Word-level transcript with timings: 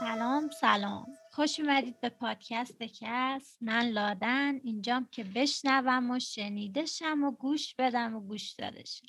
سلام 0.00 0.50
سلام. 0.60 1.06
خوش 1.30 1.60
اومدید 1.60 2.00
به 2.00 2.08
پادکست 2.08 2.82
کس. 2.82 3.56
من 3.60 3.86
لادن. 3.88 4.54
اینجام 4.64 5.08
که 5.10 5.24
بشنوم 5.24 6.10
و 6.10 6.18
شنیدشم 6.18 7.24
و 7.24 7.30
گوش 7.30 7.74
بدم 7.74 8.16
و 8.16 8.20
گوش 8.20 8.52
دادشم. 8.52 9.06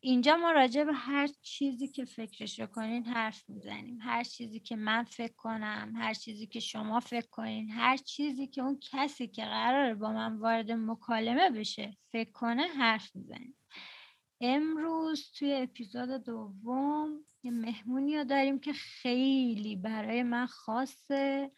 اینجا 0.00 0.36
ما 0.36 0.52
راجع 0.52 0.84
به 0.84 0.92
هر 0.92 1.28
چیزی 1.42 1.88
که 1.88 2.04
فکرش 2.04 2.60
رو 2.60 2.66
کنین 2.66 3.04
حرف 3.04 3.44
می‌زنیم. 3.48 3.98
هر 4.02 4.24
چیزی 4.24 4.60
که 4.60 4.76
من 4.76 5.04
فکر 5.04 5.34
کنم 5.36 5.92
هر 5.96 6.14
چیزی 6.14 6.46
که 6.46 6.60
شما 6.60 7.00
فکر 7.00 7.28
کنین 7.30 7.70
هر 7.70 7.96
چیزی 7.96 8.46
که 8.46 8.62
اون 8.62 8.80
کسی 8.92 9.28
که 9.28 9.44
قراره 9.44 9.94
با 9.94 10.12
من 10.12 10.36
وارد 10.36 10.72
مکالمه 10.72 11.50
بشه 11.50 11.96
فکر 12.12 12.32
کنه 12.32 12.62
حرف 12.62 13.16
می‌زنیم. 13.16 13.57
امروز 14.40 15.30
توی 15.30 15.54
اپیزود 15.54 16.10
دوم 16.10 17.24
یه 17.42 17.50
مهمونی 17.50 18.16
رو 18.18 18.24
داریم 18.24 18.58
که 18.58 18.72
خیلی 18.72 19.76
برای 19.76 20.22
من 20.22 20.46
خاصه 20.46 21.52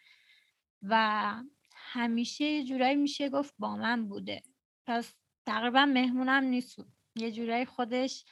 و 0.82 1.34
همیشه 1.74 2.44
یه 2.44 2.64
جورایی 2.64 2.96
میشه 2.96 3.28
گفت 3.28 3.54
با 3.58 3.76
من 3.76 4.08
بوده. 4.08 4.42
پس 4.86 5.14
تقریبا 5.46 5.86
مهمونم 5.86 6.44
نیست. 6.44 6.78
یه 7.16 7.32
جورایی 7.32 7.64
خودش 7.64 8.24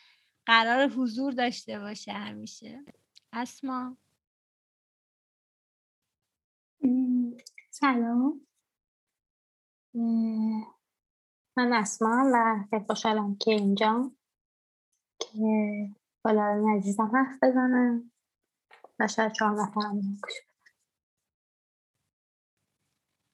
قرار 0.47 0.89
حضور 0.89 1.33
داشته 1.33 1.79
باشه 1.79 2.13
همیشه. 2.13 2.85
اسما. 3.33 3.97
سلام. 7.71 8.47
من 11.57 11.73
اسما 11.73 12.31
و 12.35 12.79
خوشحالم 12.87 13.37
که 13.37 13.51
اینجا 13.51 14.13
که 15.21 15.89
بالا 16.25 16.65
عزیزم 16.77 17.11
حرف 17.15 17.43
بزنم 17.43 18.13
و 19.01 19.09
شاید 19.09 19.33
چهار 19.33 19.63
نفرم 19.63 20.21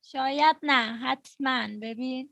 شاید 0.03 0.57
نه 0.63 0.99
حتما. 0.99 1.69
ببین 1.83 2.31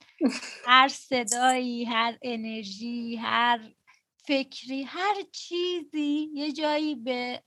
هر 0.67 0.89
صدایی 0.89 1.85
هر 1.85 2.19
انرژی 2.23 3.17
هر 3.17 3.75
فکری 4.17 4.83
هر 4.83 5.15
چیزی 5.33 6.31
یه 6.35 6.53
جایی 6.53 6.95
به 6.95 7.43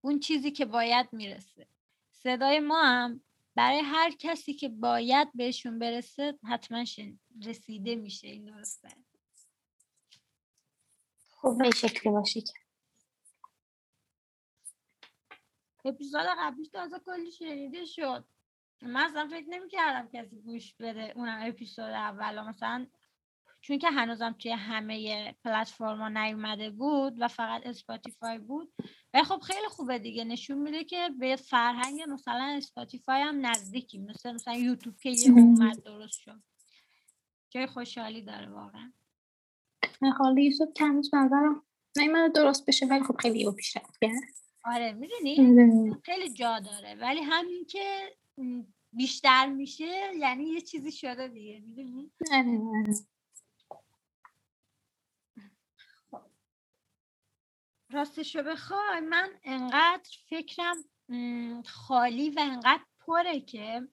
اون 0.00 0.20
چیزی 0.20 0.50
که 0.50 0.64
باید 0.64 1.12
می‌رسه. 1.12 1.66
صدای 2.10 2.60
ما 2.60 2.82
هم 2.82 3.20
برای 3.54 3.80
هر 3.80 4.10
کسی 4.10 4.54
که 4.54 4.68
باید 4.68 5.28
بهشون 5.34 5.78
برسه 5.78 6.38
حتما 6.44 6.84
رسیده 7.46 7.96
میشه. 7.96 8.28
این 8.28 8.44
درسته. 8.44 8.88
خب 11.44 11.58
به 11.58 11.70
شکلی 11.70 12.12
باشید 12.12 12.52
اپیزود 15.84 16.26
قبلیش 16.38 16.68
تازه 16.68 16.98
کلی 16.98 17.32
شنیده 17.32 17.84
شد. 17.84 18.24
من 18.82 19.04
اصلا 19.04 19.28
فکر 19.28 19.46
نمی 19.48 19.68
کردم 19.68 20.08
کسی 20.12 20.36
گوش 20.40 20.74
بده 20.74 21.12
اونم 21.16 21.38
اپیزود 21.42 21.84
اول. 21.84 22.40
مثلا 22.40 22.86
چون 23.60 23.78
که 23.78 23.90
هنوزم 23.90 24.32
توی 24.32 24.50
همه 24.50 25.32
پلتفرما 25.44 26.08
نیومده 26.08 26.70
بود 26.70 27.16
و 27.20 27.28
فقط 27.28 27.66
اسپاتیفای 27.66 28.38
بود. 28.38 28.72
و 29.14 29.22
خب 29.22 29.40
خیلی 29.40 29.68
خوبه 29.68 29.98
دیگه. 29.98 30.24
نشون 30.24 30.58
میده 30.58 30.84
که 30.84 31.10
به 31.18 31.36
فرهنگ 31.36 32.02
مثلا 32.08 32.54
اسپاتیفای 32.56 33.20
هم 33.20 33.46
نزدیکی 33.46 33.98
مثل 33.98 34.32
مثلا 34.32 34.54
یوتیوب 34.54 34.96
که 34.96 35.10
یه 35.10 35.30
اومد 35.38 35.82
درست 35.82 36.20
شد. 36.20 36.42
جای 37.50 37.66
خوشحالی 37.66 38.22
داره 38.22 38.48
واقعا. 38.48 38.92
حالا 40.18 40.40
یوتیوب 40.40 40.74
کمش 40.74 41.06
نظرم 41.12 41.62
نیمده 41.96 42.28
درست 42.28 42.66
بشه 42.66 42.86
ولی 42.86 43.04
خب 43.04 43.16
خیلی 43.16 43.52
پیش 43.52 43.76
آره 44.64 44.92
می‌دونی 44.92 45.60
آره. 45.60 46.00
خیلی 46.04 46.32
جا 46.32 46.58
داره 46.58 46.94
ولی 46.94 47.20
همین 47.20 47.64
که 47.64 48.16
بیشتر 48.92 49.46
میشه 49.46 50.16
یعنی 50.16 50.44
یه 50.44 50.60
چیزی 50.60 50.92
شده 50.92 51.28
دیگه 51.28 51.60
می‌دونی 51.60 52.12
آره، 52.32 52.60
آره. 52.78 52.94
راستشو 57.90 58.42
بخوای 58.42 59.00
من 59.00 59.30
انقدر 59.44 60.10
فکرم 60.28 60.76
خالی 61.66 62.30
و 62.30 62.40
انقدر 62.40 62.84
پره 63.06 63.40
که 63.40 63.88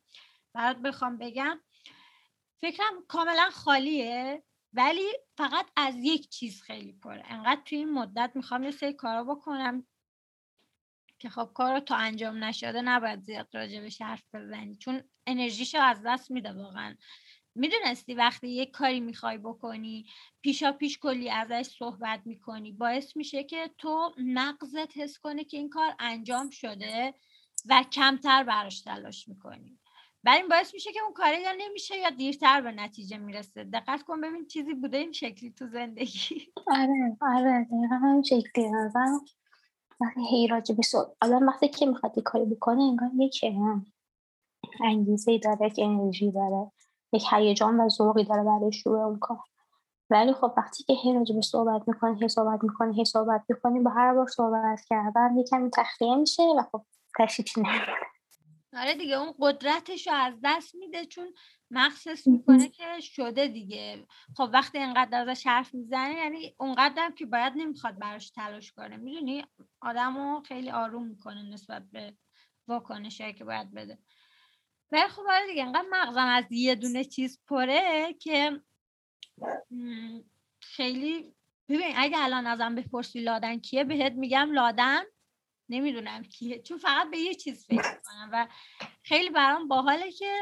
برات 0.53 0.77
بخوام 0.77 1.17
بگم 1.17 1.59
فکرم 2.61 3.05
کاملا 3.07 3.49
خالیه 3.49 4.43
ولی 4.73 5.07
فقط 5.37 5.65
از 5.75 5.95
یک 5.97 6.29
چیز 6.29 6.61
خیلی 6.61 6.93
پره 6.93 7.23
انقدر 7.25 7.61
توی 7.65 7.77
این 7.77 7.91
مدت 7.91 8.31
می‌خوام 8.35 8.63
یه 8.63 8.71
سری 8.71 8.93
کارا 8.93 9.23
بکنم 9.23 9.85
که 11.19 11.29
خب 11.29 11.51
کار 11.53 11.79
تا 11.79 11.95
انجام 11.95 12.43
نشده 12.43 12.81
نباید 12.81 13.21
زیاد 13.21 13.47
راجبش 13.53 14.01
حرف 14.01 14.23
بزنی 14.35 14.75
چون 14.75 15.03
انرژیشو 15.27 15.81
از 15.81 16.01
دست 16.05 16.31
میده 16.31 16.53
واقعا. 16.53 16.95
می‌دونستی 17.55 18.13
وقتی 18.13 18.47
یک 18.47 18.71
کاری 18.71 18.99
می‌خوای 18.99 19.37
بکنی 19.37 20.05
پیشا 20.41 20.71
پیش 20.71 20.99
کلی 20.99 21.29
ازش 21.29 21.61
صحبت 21.61 22.21
می‌کنی 22.25 22.71
باعث 22.71 23.17
میشه 23.17 23.43
که 23.43 23.71
تو 23.77 24.15
مغزت 24.17 24.97
حس 24.97 25.19
کنه 25.19 25.43
که 25.43 25.57
این 25.57 25.69
کار 25.69 25.95
انجام 25.99 26.49
شده 26.49 27.13
و 27.65 27.83
کمتر 27.91 28.43
براش 28.43 28.81
تلاش 28.81 29.27
می‌کنی. 29.27 29.80
ولی 30.23 30.37
این 30.37 30.47
باعث 30.47 30.73
میشه 30.73 30.91
که 30.91 30.99
اون 31.03 31.13
کاری 31.13 31.41
یا 31.41 31.51
نمیشه 31.57 31.97
یا 31.97 32.09
دیرتر 32.09 32.61
به 32.61 32.71
نتیجه 32.71 33.17
می‌رسه. 33.17 33.63
دقت 33.63 34.03
کن 34.03 34.21
ببین 34.21 34.47
چیزی 34.47 34.73
بوده 34.73 34.97
این 34.97 35.11
شکلی 35.11 35.51
تو 35.51 35.67
زندگی. 35.67 36.53
آره 36.67 37.17
آره 37.21 37.63
دقیقا 37.63 37.95
همین 37.95 38.23
شکلی 38.23 38.71
وقتی 40.01 40.27
هی 40.29 40.47
راجع 40.47 40.75
به 40.75 40.83
آدم 41.21 41.47
وقتی 41.47 41.67
که 41.67 41.85
می‌خواد 41.85 42.19
کاری 42.19 42.45
بکنه 42.45 42.83
انگار 42.83 43.09
یک 43.19 43.45
انگیزه 44.83 45.37
داره 45.37 45.69
که 45.69 45.85
انرژی 45.85 46.31
داره 46.31 46.71
یک 47.13 47.23
هیجان 47.31 47.79
و 47.79 47.89
ذوقی 47.89 48.23
داره 48.23 48.43
برای 48.43 48.71
شروع 48.71 48.99
اون 48.99 49.19
کار. 49.19 49.39
ولی 50.09 50.33
خب 50.33 50.53
وقتی 50.57 50.83
که 50.83 50.93
هی 50.93 51.13
راجع 51.13 51.41
صحبت 51.41 51.87
می‌کنی 51.87 52.19
هی 52.21 52.27
می‌کنی 52.63 52.95
هی 52.95 53.05
می‌کنی 53.49 53.79
با 53.79 53.91
هر 53.91 54.13
بار 54.13 54.27
صحبت 54.27 54.81
کردن 54.89 55.37
یکمی 55.37 55.69
تخلیه 55.69 56.15
میشه 56.15 56.43
و 56.43 56.63
خب 56.71 56.81
تشریفی 57.19 57.61
نمیده 57.61 58.10
آره 58.73 58.93
دیگه 58.93 59.15
اون 59.15 59.33
قدرتش 59.39 60.07
رو 60.07 60.13
از 60.13 60.33
دست 60.43 60.75
میده 60.75 61.05
چون 61.05 61.33
مخصص 61.71 62.27
می‌کنه 62.27 62.69
که 62.69 62.99
شده 63.01 63.47
دیگه. 63.47 64.07
خب 64.37 64.49
وقتی 64.53 64.77
اینقدر 64.77 65.21
ازش 65.21 65.47
حرف 65.47 65.73
می‌زنه 65.73 66.13
یعنی 66.13 66.55
اونقدر 66.59 67.11
که 67.17 67.25
باید 67.25 67.53
نمی‌خواد 67.55 67.99
براش 67.99 68.29
تلاش 68.29 68.71
کنه. 68.71 68.97
می‌دونی؟ 68.97 69.45
آدم 69.81 70.17
رو 70.17 70.41
خیلی 70.41 70.71
آروم 70.71 71.07
می‌کنه 71.07 71.43
نسبت 71.43 71.83
به 71.91 72.13
واکنش 72.67 73.21
که 73.21 73.43
باید 73.43 73.73
بده. 73.73 73.97
ولی 74.91 75.07
خب 75.07 75.21
آره 75.29 75.47
دیگه 75.47 75.63
انقدر 75.63 75.87
مغزم 75.91 76.27
از 76.27 76.51
یه 76.51 76.75
دونه 76.75 77.03
چیز 77.03 77.39
پره 77.47 78.13
که 78.13 78.61
خیلی 80.61 81.33
ببین 81.69 81.93
اگه 81.95 82.17
الان 82.19 82.47
ازم 82.47 82.75
بپرسی 82.75 83.19
لادن 83.21 83.59
کیه 83.59 83.83
بهت 83.83 84.13
میگم 84.13 84.51
لادن. 84.51 85.01
نمی‌دونم 85.71 86.23
کیه 86.23 86.61
چون 86.61 86.77
فقط 86.77 87.09
به 87.11 87.17
یه 87.17 87.33
چیز 87.33 87.67
فکر 87.67 87.99
کنم 88.05 88.29
و 88.33 88.47
خیلی 89.03 89.29
برام 89.29 89.67
باحاله 89.67 90.11
که 90.11 90.35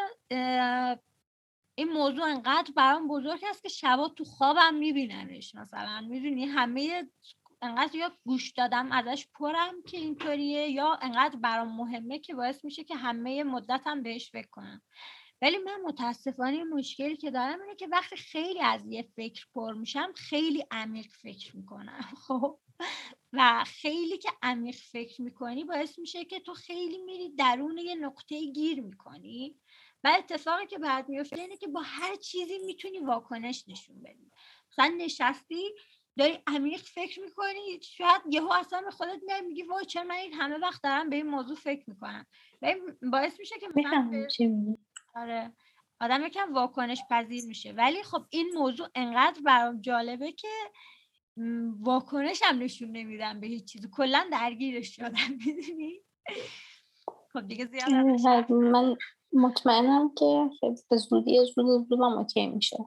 این 1.76 1.90
موضوع 1.94 2.24
انقدر 2.24 2.72
برام 2.76 3.08
بزرگ 3.08 3.42
است 3.50 3.64
که 3.64 3.70
شبا 3.70 4.10
تو 4.10 4.24
خوابم 4.24 4.76
میبینمش. 4.76 5.56
مثلا 5.56 6.02
می‌دونی 6.02 6.46
همه 6.46 7.10
انقدر 7.62 7.96
یا 7.96 8.12
گوش 8.26 8.52
دادم 8.52 8.92
ازش 8.92 9.28
پرم 9.40 9.82
که 9.88 9.98
اینطوریه 9.98 10.70
یا 10.70 11.00
انقدر 11.02 11.36
برام 11.36 11.76
مهمه 11.76 12.20
که 12.20 12.36
باعث 12.36 12.66
میشه 12.66 12.84
که 12.84 12.96
همه 12.96 13.44
مدتم 13.44 14.04
بهش 14.04 14.32
فکر 14.32 14.48
کنم. 14.52 14.82
ولی 15.42 15.58
من 15.58 15.82
متاسفانه 15.86 16.64
مشکلی 16.64 17.18
که 17.18 17.32
دارم 17.32 17.62
اینه 17.62 17.76
که 17.76 17.88
وقتی 17.88 18.16
خیلی 18.16 18.62
از 18.62 18.86
یه 18.86 19.10
فکر 19.16 19.46
پر 19.54 19.74
میشم 19.74 20.14
خیلی 20.16 20.66
عمیق 20.72 21.08
فکر 21.22 21.58
می‌کنم. 21.58 22.02
خب؟ 22.28 22.60
و 23.34 23.64
خیلی 23.68 24.18
که 24.18 24.30
عمیق 24.42 24.76
فکر 24.76 25.22
می‌کنی 25.22 25.64
باعث 25.64 26.00
میشه 26.00 26.26
که 26.26 26.40
تو 26.40 26.54
خیلی 26.54 26.98
میری 26.98 27.30
درون 27.30 27.78
یه 27.78 27.96
نقطه 27.96 28.46
گیر 28.46 28.82
می‌کنی 28.82 29.56
و 30.04 30.16
اتفاقی 30.18 30.68
که 30.68 30.78
بعد 30.78 31.10
میفته 31.10 31.42
اینه 31.42 31.58
که 31.58 31.68
با 31.68 31.82
هر 31.82 32.16
چیزی 32.16 32.58
می‌تونی 32.66 33.00
واکنش 33.00 33.66
نشون 33.68 34.02
بدی. 34.02 34.32
مثلا 34.72 34.96
نشستی 34.98 35.64
داری 36.18 36.40
عمیق 36.48 36.82
فکر 36.82 37.22
می‌کنی 37.22 37.80
شاید 37.82 38.22
یهو 38.30 38.52
اصلا 38.52 38.82
به 38.82 38.92
خودت 38.92 39.20
میای 39.28 39.42
میگی 39.42 39.64
وای 39.64 39.86
چرا 39.86 40.04
من 40.04 40.16
این 40.16 40.34
همه 40.34 40.58
وقت 40.58 40.84
دارم 40.84 41.10
به 41.10 41.16
این 41.16 41.28
موضوع 41.28 41.56
فکر 41.56 41.90
می‌کنم؟ 41.90 42.26
و 42.62 42.76
باعث 43.12 43.40
میشه 43.40 43.56
که 43.60 43.68
من 43.76 44.28
آره 45.16 45.54
آدم 46.02 46.26
یکم 46.26 46.54
واکنش 46.54 47.02
پذیر 47.10 47.46
میشه. 47.46 47.72
ولی 47.72 48.04
خب 48.04 48.26
این 48.30 48.50
موضوع 48.54 48.88
انقدر 48.96 49.42
برام 49.42 49.82
جالبه 49.82 50.32
که 50.32 50.48
واکنش 51.80 52.42
هم 52.44 52.60
نشون 52.60 52.92
نمیدم 52.92 53.40
به 53.40 53.48
هیچ 53.48 53.66
چیزی 53.66 53.90
کلا 53.92 54.28
درگیرش 54.32 54.96
شدم 54.96 55.30
می‌دونی؟ 55.46 56.02
خب 57.34 57.48
دیگه 57.48 57.66
زیاد 57.66 58.52
من 58.52 58.96
مطمئنم 59.34 60.12
که 60.18 60.50
به 60.90 60.98
زودی 60.98 61.46
زود 61.56 61.88
زود 61.90 62.02
اوکی 62.02 62.48
میشه. 62.48 62.78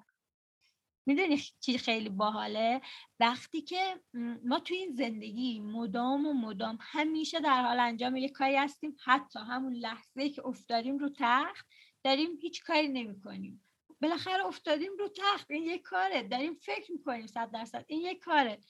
می‌دونی 1.07 1.39
چی 1.61 1.79
خیلی 1.79 2.09
باحاله؟ 2.09 2.81
وقتی 3.21 3.63
که 3.63 4.01
ما 4.45 4.61
توی 4.61 4.77
این 4.77 4.93
زندگی 4.93 5.61
مدام 5.61 6.27
و 6.27 6.33
مدام 6.33 6.79
همیشه 6.81 7.41
در 7.41 7.63
حال 7.63 7.81
انجام 7.81 8.17
یک 8.17 8.33
کاری 8.33 8.57
هستیم 8.57 8.97
حتی 9.05 9.39
همون 9.39 9.73
لحظه 9.73 10.31
که 10.31 10.47
افتادیم 10.47 10.99
رو 10.99 11.11
تخت 11.19 11.67
داریم 12.05 12.39
هیچ 12.41 12.65
کاری 12.65 12.89
نمی 12.89 13.21
کنیم 13.21 13.65
بالاخره 14.03 14.47
افتادیم 14.47 14.93
رو 14.99 15.09
تخت. 15.09 15.51
این 15.51 15.63
یک 15.63 15.83
کاره. 15.83 16.23
داریم 16.23 16.55
فکر 16.55 16.93
می‌کنیم 16.93 17.27
صد 17.27 17.51
درصد. 17.51 17.85
این 17.89 18.01
یک 18.01 18.19
کاره. 18.19 18.61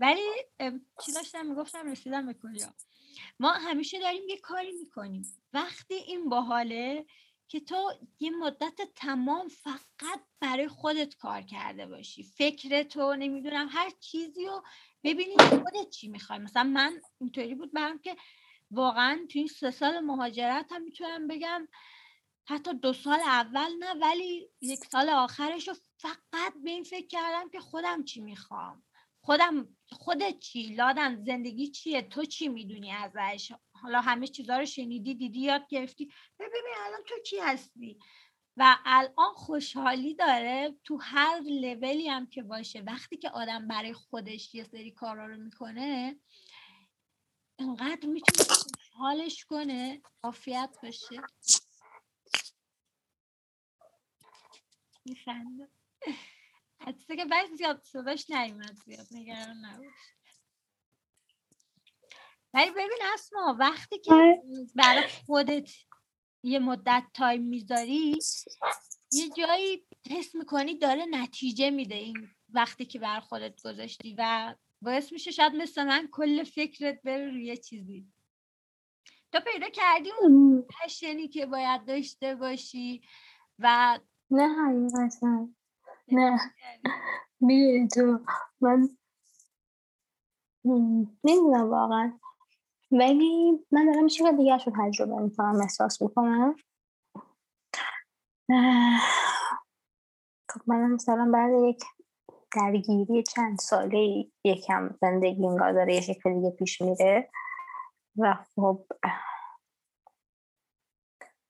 ولی 0.00 0.22
چی 1.06 1.12
داشتم 1.12 1.46
می‌گفتم؟ 1.46 1.90
رسیدم 1.90 2.26
به 2.26 2.34
کجا؟ 2.34 2.74
ما 3.40 3.52
همیشه 3.52 3.98
داریم 4.00 4.28
یه 4.28 4.38
کاری 4.38 4.72
می‌کنیم. 4.72 5.22
وقتی 5.52 5.94
این 5.94 6.28
باحاله 6.28 7.06
که 7.48 7.60
تو 7.60 7.92
یه 8.20 8.30
مدت 8.30 8.80
تمام 8.96 9.48
فقط 9.48 10.20
برای 10.40 10.68
خودت 10.68 11.16
کار 11.16 11.42
کرده 11.42 11.86
باشی. 11.86 12.22
فکر 12.22 12.82
تو 12.82 13.16
نمی‌دونم 13.16 13.68
هر 13.70 13.90
چیزی 14.00 14.46
رو 14.46 14.62
ببینی 15.04 15.36
خودت 15.38 15.90
چی 15.90 16.08
می‌خوای. 16.08 16.38
مثلا 16.38 16.64
من 16.64 17.00
اینطوری 17.20 17.54
بود 17.54 17.72
برام 17.72 17.98
که 17.98 18.16
واقعا 18.70 19.26
تو 19.32 19.38
این 19.38 19.48
سه 19.48 19.70
سال 19.70 20.00
مهاجرت 20.00 20.72
هم 20.72 20.82
می‌تونم 20.82 21.28
بگم 21.28 21.68
حتی 22.48 22.74
دو 22.74 22.92
سال 22.92 23.20
اول 23.20 23.70
نه 23.78 23.94
ولی 23.94 24.48
یک 24.60 24.84
سال 24.84 25.08
آخرش 25.08 25.68
رو 25.68 25.74
فقط 25.98 26.52
به 26.64 26.70
این 26.70 26.84
فکر 26.84 27.06
کردم 27.06 27.48
که 27.48 27.60
خودم 27.60 28.04
چی 28.04 28.20
می‌خوام؟ 28.20 28.82
خودم 29.20 29.76
خودت 29.92 30.38
چی؟ 30.38 30.62
لادن 30.62 31.24
زندگی 31.24 31.70
چیه؟ 31.70 32.02
تو 32.02 32.24
چی 32.24 32.48
می‌دونی 32.48 32.92
ازش؟ 32.92 33.52
حالا 33.72 34.00
همه 34.00 34.26
چیزا 34.26 34.58
رو 34.58 34.66
شنیدی 34.66 35.14
دیدی 35.14 35.40
یاد 35.40 35.66
گرفتی؟ 35.68 36.10
ببین 36.38 36.62
الان 36.86 37.00
تو 37.06 37.14
چی 37.26 37.38
هستی؟ 37.38 37.98
و 38.56 38.76
الان 38.84 39.34
خوشحالی 39.34 40.14
داره 40.14 40.74
تو 40.84 40.98
هر 41.02 41.40
لولی 41.40 42.08
هم 42.08 42.26
که 42.26 42.42
باشه. 42.42 42.80
وقتی 42.80 43.16
که 43.16 43.30
آدم 43.30 43.68
برای 43.68 43.92
خودش 43.92 44.54
یه 44.54 44.64
سری 44.64 44.90
کارا 44.90 45.26
رو 45.26 45.36
می‌کنه 45.36 46.20
انقدر 47.58 48.08
می‌تونه 48.08 48.48
حالش 48.92 49.44
کنه 49.44 50.02
عافیت 50.22 50.76
باشه. 50.82 51.22
میخنده. 55.06 55.68
حتی 56.80 57.16
که 57.16 57.24
بعد 57.24 57.54
زیاد 57.54 57.82
صداش 57.82 58.30
نیومد 58.30 58.76
زیاد 58.84 59.06
نگران 59.10 59.56
نباش. 59.56 59.94
ولی 62.54 62.70
ببین 62.70 62.98
اسما 63.14 63.56
وقتی 63.60 63.98
که 63.98 64.14
آره. 64.14 64.42
برای 64.74 65.08
خودت 65.08 65.70
یه 66.42 66.58
مدت 66.58 67.04
تایم 67.14 67.42
می‌ذاری 67.42 68.18
یه 69.12 69.30
جایی 69.36 69.86
حس 70.10 70.34
می‌کنی 70.34 70.78
داره 70.78 71.04
نتیجه 71.10 71.70
میده 71.70 71.94
این 71.94 72.28
وقتی 72.48 72.84
که 72.84 72.98
بر 72.98 73.20
خودت 73.20 73.62
گذاشتی 73.62 74.14
و 74.18 74.54
باعث 74.82 75.12
میشه 75.12 75.30
شاید 75.30 75.52
مثل 75.52 75.84
من 75.84 76.08
کل 76.12 76.44
فکرت 76.44 77.02
بره 77.02 77.30
روی 77.30 77.56
چیزی. 77.56 78.06
تو 79.32 79.40
پیدا 79.40 79.68
کردی 79.68 80.10
اون 80.20 80.62
پشنی 80.62 81.28
که 81.28 81.46
باید 81.46 81.84
داشته 81.84 82.34
باشی 82.34 83.02
و 83.58 83.98
نه 84.30 84.48
حقیقتا 84.48 85.48
نه. 86.12 86.40
می‌دونی 87.40 87.88
تو 87.88 88.20
من 88.60 88.88
نمی‌دونم 91.24 91.70
واقعا. 91.70 92.18
ولی 92.92 93.58
من 93.72 93.92
دارم 93.92 94.06
چیز 94.06 94.26
دیگه 94.26 94.56
رو 94.56 94.72
تجربه 94.78 95.16
می‌کنم 95.22 95.60
احساس 95.62 96.02
می‌کنم. 96.02 96.56
خب 100.50 100.60
من 100.66 100.90
مثلا 100.92 101.30
بعد 101.32 101.50
یک 101.68 101.84
درگیری 102.56 103.22
چند 103.22 103.58
ساله 103.58 104.30
یکم 104.44 104.94
زندگی 105.00 105.46
انگار 105.46 105.72
داره 105.72 105.94
یه 105.94 106.00
شکل 106.00 106.34
دیگه 106.34 106.50
پیش 106.50 106.82
میره. 106.82 107.30
و 108.18 108.34
خب 108.56 108.86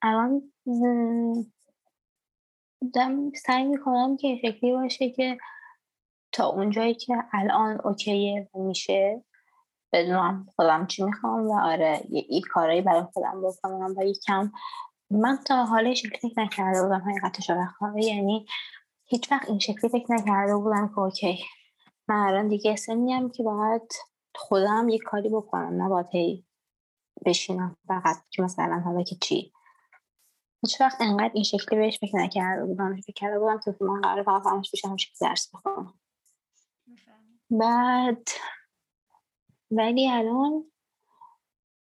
الان 0.02 0.52
دارم 2.94 3.32
سعی 3.32 3.64
می‌کنم 3.64 4.17
که 4.17 4.37
شکلی 4.43 4.73
باشه 4.73 5.11
که 5.11 5.38
تا 6.32 6.46
اونجایی 6.46 6.94
که 6.94 7.14
الان 7.32 7.81
اوکیه 7.84 8.49
میشه 8.55 9.25
بدونم 9.93 10.46
خودم 10.56 10.87
چی 10.87 11.05
می‌خوام 11.05 11.46
و 11.46 11.61
آره 11.61 12.00
این 12.11 12.43
کارایی 12.52 12.82
برای 12.82 13.02
خودم 13.12 13.43
بکنم 13.43 13.94
و 13.96 14.05
یکم 14.05 14.52
من 15.11 15.38
تا 15.46 15.64
حالا 15.64 15.94
شکلی 15.94 16.31
فکر 16.31 16.40
نکرده 16.40 16.82
بودم 16.82 17.02
حقیقتش 17.08 17.50
رو 17.50 17.99
یعنی 17.99 18.46
هیچ 19.05 19.32
وقت 19.32 19.49
این 19.49 19.58
شکلی 19.58 19.90
فکر 19.90 20.12
نکرده 20.12 20.56
بودم 20.56 20.88
که 20.88 20.99
اوکی. 20.99 21.44
من 22.08 22.17
الان 22.17 22.49
دیگه 22.49 22.76
سنیم 22.76 23.31
که 23.31 23.43
باید 23.43 23.93
خودم 24.34 24.88
یک 24.88 25.02
کاری 25.02 25.28
بکنم 25.28 25.82
نه 25.82 25.88
باید 25.88 26.44
بشینم 27.26 27.76
فقط 27.88 28.17
که 28.31 28.43
مثلا 28.43 28.82
حالا 28.84 29.02
که 29.02 29.17
چی. 29.20 29.52
هیچ 30.62 30.81
وقت 30.81 31.00
انقدر 31.00 31.31
این 31.35 31.44
شکلی 31.44 31.79
بهش 31.79 31.99
فکر 31.99 32.17
نکرده 32.17 32.64
بودم. 32.64 32.97
فکر 33.00 33.12
کرده 33.12 33.38
بودم 33.38 33.61
که 33.64 33.76
من 33.81 34.00
قرار 34.00 34.23
فقط 34.23 34.47
همش 34.47 34.70
بشم 34.70 34.97
شکلی 34.97 35.17
درس 35.20 35.55
بخونم. 35.55 35.94
بعد 37.50 38.29
ولی 39.70 40.11
الان 40.11 40.73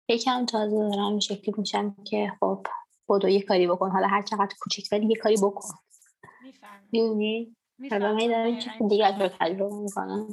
یکم 0.09 0.47
تازه 0.47 0.77
دارم 0.77 1.07
این 1.07 1.21
شکلی 1.21 1.55
میشم 1.59 1.97
که 2.05 2.33
خب 2.41 2.67
بودو 3.07 3.29
یه 3.29 3.43
کاری 3.43 3.67
بکن. 3.67 3.91
حالا 3.91 4.07
هر 4.07 4.23
چقدر 4.23 4.55
کوچیک 4.61 4.89
ولی 4.93 5.07
یه 5.07 5.17
کاری 5.17 5.37
بکن. 5.37 5.69
می‌دونی؟ 6.93 7.57
حالا 7.91 8.15
می 8.15 8.29
دارم 8.29 8.59
چیز 8.59 8.73
دیگه 8.89 9.19
رو 9.19 9.29
تجربه 9.41 9.77
می‌کنم. 9.77 10.29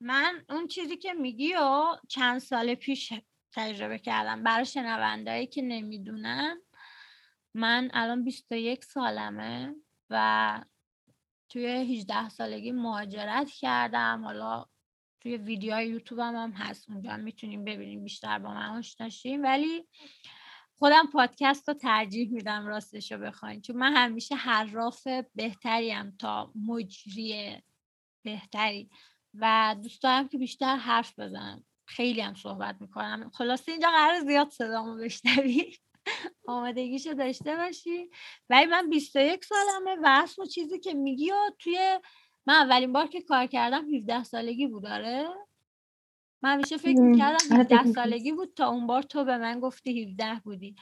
من 0.00 0.44
اون 0.48 0.66
چیزی 0.66 0.96
که 0.96 1.12
میگی 1.12 1.54
و 1.54 1.84
چند 2.08 2.38
سال 2.38 2.74
پیش 2.74 3.12
تجربه 3.52 3.98
کردم. 3.98 4.42
برای 4.42 4.64
شنوندهایی 4.64 5.46
که 5.46 5.62
نمی‌دونن 5.62 6.60
من 7.54 7.90
الان 7.92 8.24
21 8.24 8.84
سالمه 8.84 9.74
و 10.10 10.64
توی 11.48 11.66
18 11.66 12.28
سالگی 12.28 12.72
مهاجرت 12.72 13.50
کردم. 13.50 14.24
حالا 14.24 14.66
توی 15.20 15.36
ویدیوهای 15.36 15.88
یوتیوب 15.88 16.20
هم, 16.20 16.36
هم 16.36 16.52
هست. 16.52 16.90
اونجا 16.90 17.16
می‌تونیم 17.16 17.64
ببینیم 17.64 18.04
بیشتر 18.04 18.38
با 18.38 18.54
من 18.54 18.78
آشنا 18.78 19.08
ولی 19.42 19.88
خودم 20.78 21.06
پادکست 21.12 21.68
رو 21.68 21.74
ترجیح 21.74 22.32
میدم 22.32 22.66
راستش 22.66 23.12
رو 23.12 23.18
بخواین. 23.18 23.60
چون 23.60 23.76
من 23.76 23.92
همیشه 23.96 24.34
حراف 24.34 25.06
بهتریم 25.34 26.16
تا 26.18 26.52
مجری 26.54 27.62
بهتری. 28.24 28.90
و 29.34 29.76
دوست 29.82 30.02
دارم 30.02 30.28
که 30.28 30.38
بیشتر 30.38 30.76
حرف 30.76 31.18
بزنم. 31.18 31.64
خیلی 31.86 32.20
هم 32.20 32.34
صحبت 32.34 32.76
می‌کنم. 32.80 33.30
خلاصه 33.34 33.72
اینجا 33.72 33.88
قرار 33.90 34.20
زیاد 34.20 34.48
صدامو 34.48 34.96
بشنوی. 34.96 35.76
آمادگیشو 36.46 37.12
داشته 37.12 37.56
باشی. 37.56 38.10
ولی 38.50 38.66
من 38.66 38.90
21 38.90 39.44
سالمه 39.44 39.96
و 40.02 40.06
اصلا 40.22 40.44
چیزی 40.44 40.78
که 40.78 40.94
میگی 40.94 41.30
و 41.30 41.50
توی 41.58 41.98
من 42.46 42.54
اولین 42.54 42.92
بار 42.92 43.06
که 43.06 43.20
کار 43.20 43.46
کردم 43.46 43.94
17 43.94 44.24
سالگی 44.24 44.66
بود 44.66 44.82
داره 44.82 45.28
من 46.42 46.52
همیشه 46.52 46.76
فکر 46.76 47.00
می‌کردم 47.00 47.56
17 47.56 47.92
سالگی 47.92 48.32
بود 48.32 48.54
تا 48.54 48.68
اون 48.68 48.86
بار 48.86 49.02
تو 49.02 49.24
به 49.24 49.38
من 49.38 49.60
گفتی 49.60 50.04
17 50.04 50.40
بودی. 50.44 50.76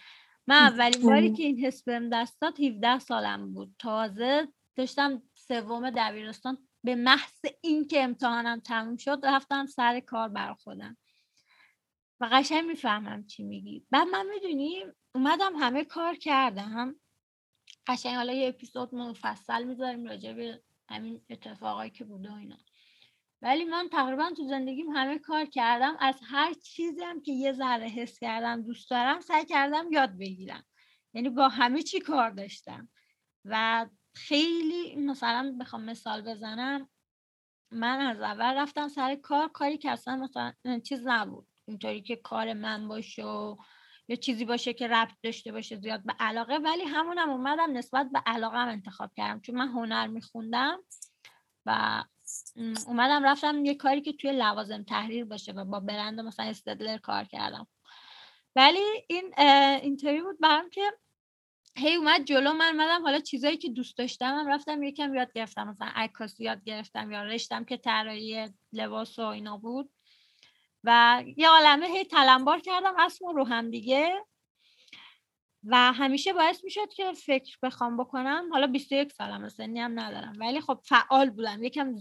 من 0.47 0.57
اولین 0.57 1.03
باری 1.03 1.33
که 1.33 1.43
این 1.43 1.59
حس 1.59 1.85
بهم 1.85 2.09
دست 2.09 2.41
داد 2.41 2.61
17 2.61 2.99
سالم 2.99 3.55
بود. 3.55 3.75
تازه 3.79 4.49
داشتم 4.77 5.23
سوم 5.35 5.91
دبیرستان 5.91 6.69
به 6.85 6.95
محض 6.95 7.41
اینکه 7.61 8.05
امتحانم 8.05 8.61
تموم 8.61 8.97
شد 8.97 9.21
رفتم 9.25 9.67
سر 9.67 10.01
کار 10.01 10.29
بر 10.29 10.55
خودم 10.55 10.97
و 12.21 12.29
قشنگ 12.33 12.65
می‌فهمم 12.65 13.27
چی 13.27 13.43
میگی. 13.43 13.87
بعد 13.91 14.09
من 14.09 14.27
می‌دونی 14.27 14.85
اومدم 15.15 15.57
همه 15.57 15.85
کار 15.85 16.15
کردم. 16.15 16.95
قشنگ 17.87 18.15
حالا 18.15 18.33
یه 18.33 18.49
اپیزود 18.49 18.95
مفصل 18.95 19.65
می‌ذاریم 19.65 20.05
راجع 20.05 20.33
به 20.33 20.63
همین 20.89 21.23
اتفاقایی 21.31 21.91
که 21.91 22.05
بوده 22.05 22.31
و 22.31 22.35
اینا. 22.35 22.59
ولی 23.43 23.65
من 23.65 23.89
تقریبا 23.93 24.31
تو 24.37 24.49
زندگیم 24.49 24.91
همه 24.91 25.19
کار 25.19 25.45
کردم. 25.45 25.97
از 26.01 26.21
هر 26.25 26.53
چیزی 26.53 27.05
هم 27.05 27.23
که 27.23 27.33
یه 27.33 27.53
ذره 27.53 27.89
حس 27.89 28.19
کردم 28.19 28.63
دوست 28.63 28.91
دارم 28.91 29.21
سعی 29.21 29.45
کردم 29.45 29.93
یاد 29.93 30.19
بگیرم. 30.19 30.65
یعنی 31.15 31.29
با 31.29 31.49
همه 31.49 31.83
چی 31.83 32.01
کار 32.01 32.31
داشتم. 32.31 32.89
و 33.45 33.87
خیلی 34.15 34.97
مثلا 34.97 35.57
بخوام 35.61 35.85
مثال 35.85 36.23
بزنم. 36.23 36.89
من 37.71 38.01
از 38.01 38.21
اول 38.21 38.55
رفتم 38.55 38.89
سر 38.89 39.15
کار 39.15 39.49
کاری 39.49 39.79
که 39.79 39.91
اصلا 39.91 40.17
مثلا 40.17 40.81
چیز 40.85 41.07
نبود. 41.07 41.49
اینطوری 41.65 42.03
که 42.03 42.17
کار 42.17 42.53
من 42.53 42.89
باشه 42.89 43.25
و 43.25 43.57
یا 44.09 44.17
چیزی 44.17 44.45
باشه 44.45 44.73
که 44.73 44.89
ربط 44.89 45.15
داشته 45.23 45.53
باشه 45.53 45.77
زیاد 45.77 46.03
به 46.05 46.15
علاقه 46.21 46.57
ولی 46.57 46.85
همونم 46.85 47.31
اومدم 47.31 47.73
نسبت 47.73 48.11
به 48.13 48.23
علاقه 48.27 48.57
هم 48.57 48.69
انتخاب 48.69 49.11
کردم. 49.17 49.41
چون 49.41 49.55
من 49.55 49.69
هنر 49.69 50.07
میخوندم 50.07 50.79
و 51.67 52.03
اومدم 52.87 53.25
رفتم 53.25 53.65
یه 53.65 53.75
کاری 53.75 54.01
که 54.01 54.13
توی 54.13 54.33
لوازم 54.33 54.83
تحریر 54.83 55.25
باشه 55.25 55.53
و 55.53 55.65
با 55.65 55.81
برند 55.81 56.21
مثلا 56.21 56.47
استدلر 56.47 56.99
کار 56.99 57.25
کردم. 57.25 57.67
ولی 58.57 59.05
این 59.09 59.35
اینطوری 59.83 60.23
بود 60.23 60.41
برام 60.41 60.71
که 60.71 60.93
هی 61.77 61.95
اومد 61.95 62.25
جلو 62.25 62.53
من 62.53 62.77
مدم 62.77 63.03
حالا 63.03 63.21
چیزایی 63.21 63.57
که 63.57 63.69
دوست 63.69 63.99
داشتم 63.99 64.39
هم 64.39 64.49
رفتم 64.49 64.83
یکم 64.83 65.15
یاد 65.15 65.33
گرفتم. 65.33 65.69
مثلا 65.69 65.89
عکاسی 65.95 66.45
یاد 66.45 66.65
گرفتم 66.65 67.11
یا 67.11 67.23
رشتم 67.23 67.65
که 67.65 67.77
طراحی 67.77 68.49
لباس 68.73 69.19
و 69.19 69.23
اینا 69.23 69.57
بود. 69.57 69.91
و 70.85 71.23
یه 71.37 71.49
عالمه 71.49 71.87
هی 71.87 72.05
تلمبار 72.05 72.61
کردم 72.61 72.95
اسم 72.99 73.27
رو 73.27 73.45
هم 73.45 73.71
دیگه. 73.71 74.25
و 75.65 75.93
همیشه 75.93 76.33
باعث 76.33 76.65
می‌شد 76.65 76.89
که 76.97 77.13
فکر 77.13 77.57
بخوام 77.63 77.97
بکنم. 77.97 78.49
حالا 78.53 78.67
21 78.67 79.13
سالم 79.13 79.49
سنی 79.49 79.81
هم 79.81 80.01
ندارم. 80.01 80.33
ولی 80.39 80.61
خب 80.61 80.81
فعال 80.85 81.31
بودم. 81.31 81.63
یکم 81.63 81.95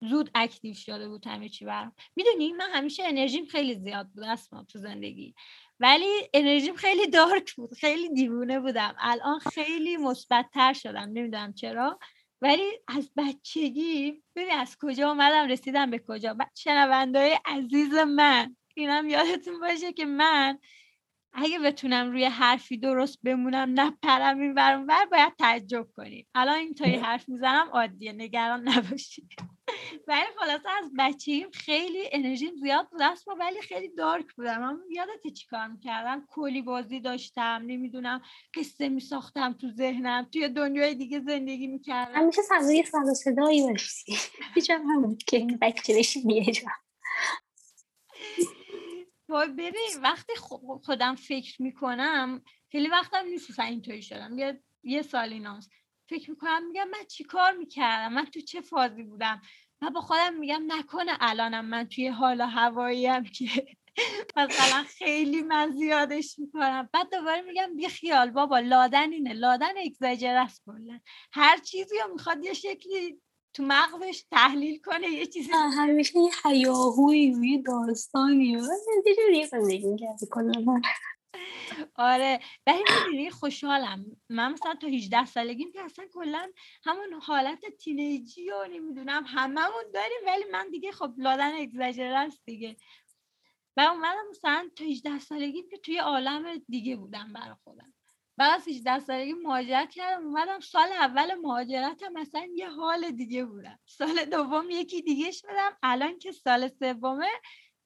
زود 0.00 0.30
اکتیو 0.34 0.74
شده 0.74 1.08
بود 1.08 1.26
همه 1.26 1.48
چی 1.48 1.64
برام. 1.64 1.92
می‌دونی 2.16 2.52
من 2.52 2.70
همیشه 2.72 3.04
انرژیم 3.06 3.46
خیلی 3.46 3.74
زیاد 3.74 4.08
بود 4.14 4.24
اسما 4.24 4.64
تو 4.64 4.78
زندگی. 4.78 5.34
ولی 5.80 6.28
انرژیم 6.34 6.76
خیلی 6.76 7.06
دارک 7.06 7.54
بود 7.54 7.74
خیلی 7.74 8.08
دیوونه 8.14 8.60
بودم. 8.60 8.96
الان 8.98 9.38
خیلی 9.38 9.96
مثبتتر 9.96 10.72
شدم. 10.72 11.10
نمی‌دونم 11.12 11.54
چرا. 11.54 11.98
ولی 12.42 12.80
از 12.88 13.10
بچگی 13.16 14.22
ببین 14.36 14.52
از 14.52 14.76
کجا 14.80 15.08
اومدم 15.08 15.48
رسیدم 15.48 15.90
به 15.90 15.98
کجا. 16.08 16.36
شنوندهای 16.54 17.38
عزیز 17.44 17.94
من 17.94 18.56
اینم 18.74 19.08
یادتون 19.08 19.60
باشه 19.60 19.92
که 19.92 20.04
من 20.04 20.58
اگه 21.32 21.58
بتونم 21.58 22.10
روی 22.10 22.24
حرفی 22.24 22.76
درست 22.76 23.18
بمونم 23.22 23.80
نپرم 23.80 24.40
این 24.40 24.54
برم 24.54 24.86
بر 24.86 25.04
باید 25.04 25.36
تعجب 25.38 25.86
کنیم. 25.96 26.26
الان 26.34 26.56
اینطوری 26.56 26.96
حرف 26.96 27.28
می‌زنم 27.28 27.68
عادیه. 27.72 28.12
نگران 28.12 28.68
نباشید. 28.68 29.55
ولی 30.06 30.24
خلاصه 30.38 30.68
از 30.78 30.90
بچگیم 30.98 31.50
خیلی 31.50 32.08
انرژیم 32.12 32.56
زیاد 32.56 32.90
بود. 32.90 33.02
اصلا 33.02 33.34
ولی 33.34 33.60
خیلی 33.60 33.88
دارک 33.88 34.34
بودم. 34.36 34.60
من 34.60 34.78
یادت 34.90 35.34
چی 35.34 35.46
کار 35.46 35.66
می‌کردم؟ 35.66 36.26
کلی 36.28 36.62
بازی 36.62 37.00
داشتم 37.00 37.62
نمی‌دونم 37.66 38.22
قصه 38.54 38.88
میساختم 38.88 39.52
تو 39.52 39.70
ذهنم 39.70 40.28
توی 40.32 40.48
دنیای 40.48 40.94
دیگه 40.94 41.20
زندگی 41.20 41.66
می‌کردم. 41.66 42.14
همیشه 42.14 42.42
صدای 42.42 42.82
صدا 42.82 43.14
صدایی 43.14 43.62
باشی 43.62 44.12
هم 44.68 45.16
که 45.26 45.46
بچه 45.60 45.98
بشی 45.98 46.22
وای 49.28 49.48
ببین 49.48 49.90
وقتی 50.02 50.32
خودم 50.84 51.14
فکر 51.14 51.62
می‌کنم 51.62 52.42
خیلی 52.72 52.88
وقتم 52.88 53.26
نیست 53.26 53.60
اینطوری 53.60 54.02
شدم. 54.02 54.38
یه 54.38 54.62
یه 54.82 55.02
سال 55.02 55.32
ایناست. 55.32 55.70
فکر 56.08 56.30
می‌کنم 56.30 56.66
میگم 56.66 56.88
من 56.88 57.04
چی 57.08 57.24
کار 57.24 57.52
می‌کردم؟ 57.52 58.12
من 58.12 58.24
تو 58.24 58.40
چه 58.40 58.60
فازی 58.60 59.02
بودم؟ 59.02 59.40
و 59.82 59.90
با 59.90 60.00
خودم 60.00 60.34
میگم 60.34 60.62
نکنه 60.66 61.12
الانم 61.20 61.64
من 61.64 61.84
توی 61.84 62.08
حال 62.08 62.40
هوایی 62.40 63.06
هم 63.06 63.24
که 63.24 63.66
مثلا 64.36 64.84
خیلی 64.88 65.42
من 65.42 65.70
زیادش 65.70 66.38
می‌کنم. 66.38 66.88
بعد 66.92 67.10
دوباره 67.12 67.40
میگم 67.40 67.76
بی 67.76 67.88
خیال 67.88 68.30
بابا 68.30 68.58
لادن 68.58 69.12
اینه 69.12 69.32
لادن 69.32 69.78
اگزاجر 69.86 70.36
است 70.36 70.62
هر 71.32 71.56
چیزی 71.56 71.98
رو 71.98 72.12
می‌خواد 72.12 72.44
یه 72.44 72.52
شکلی 72.52 73.20
تو 73.54 73.62
مغزش 73.62 74.24
تحلیل 74.30 74.80
کنه 74.84 75.08
یه 75.08 75.26
چیزی 75.26 75.50
همیشه 75.52 76.18
یه 76.18 76.30
حیاهوی 76.44 77.34
یه 77.42 77.62
داستانی 77.62 78.58
دیگه 79.04 79.46
زندگی 79.46 79.96
کردی 79.96 80.26
آره 81.94 82.40
ولی 82.66 82.82
می‌دونی 82.98 83.30
خوشحالم. 83.30 84.04
من 84.28 84.52
مثلا 84.52 84.74
تا 84.74 84.86
18 84.86 85.24
سالگیم 85.24 85.72
که 85.72 85.82
اصلا 85.82 86.06
کلا 86.12 86.52
همون 86.84 87.12
حالت 87.22 87.64
تینیجی 87.78 88.50
و 88.50 88.66
نمی‌دونم. 88.70 89.24
هممون 89.26 89.84
داریم 89.94 90.18
ولی 90.26 90.44
من 90.52 90.70
دیگه 90.70 90.92
خب 90.92 91.14
لادن 91.18 91.54
اگزاجر 91.54 92.12
است 92.12 92.42
دیگه. 92.44 92.76
و 93.76 93.80
اومدم 93.80 94.28
مثلا 94.30 94.70
تا 94.76 94.84
18 94.84 95.18
سالگیم 95.18 95.68
که 95.70 95.78
توی 95.78 95.98
عالم 95.98 96.58
دیگه 96.68 96.96
بودم 96.96 97.32
برای 97.32 97.54
خودم. 97.64 97.94
بعد 98.36 98.60
از 98.60 98.68
18 98.68 98.98
سالگی 98.98 99.32
مهاجرت 99.32 99.90
کردم 99.90 100.26
اومدم 100.26 100.60
سال 100.60 100.92
اول 100.92 101.34
مهاجرتم 101.34 102.12
مثلا 102.12 102.48
یه 102.54 102.68
حال 102.68 103.10
دیگه 103.10 103.44
بودم. 103.44 103.78
سال 103.86 104.24
دوم 104.24 104.70
یکی 104.70 105.02
دیگه 105.02 105.30
شدم. 105.30 105.76
الان 105.82 106.18
که 106.18 106.32
سال 106.32 106.68
سومه 106.68 107.30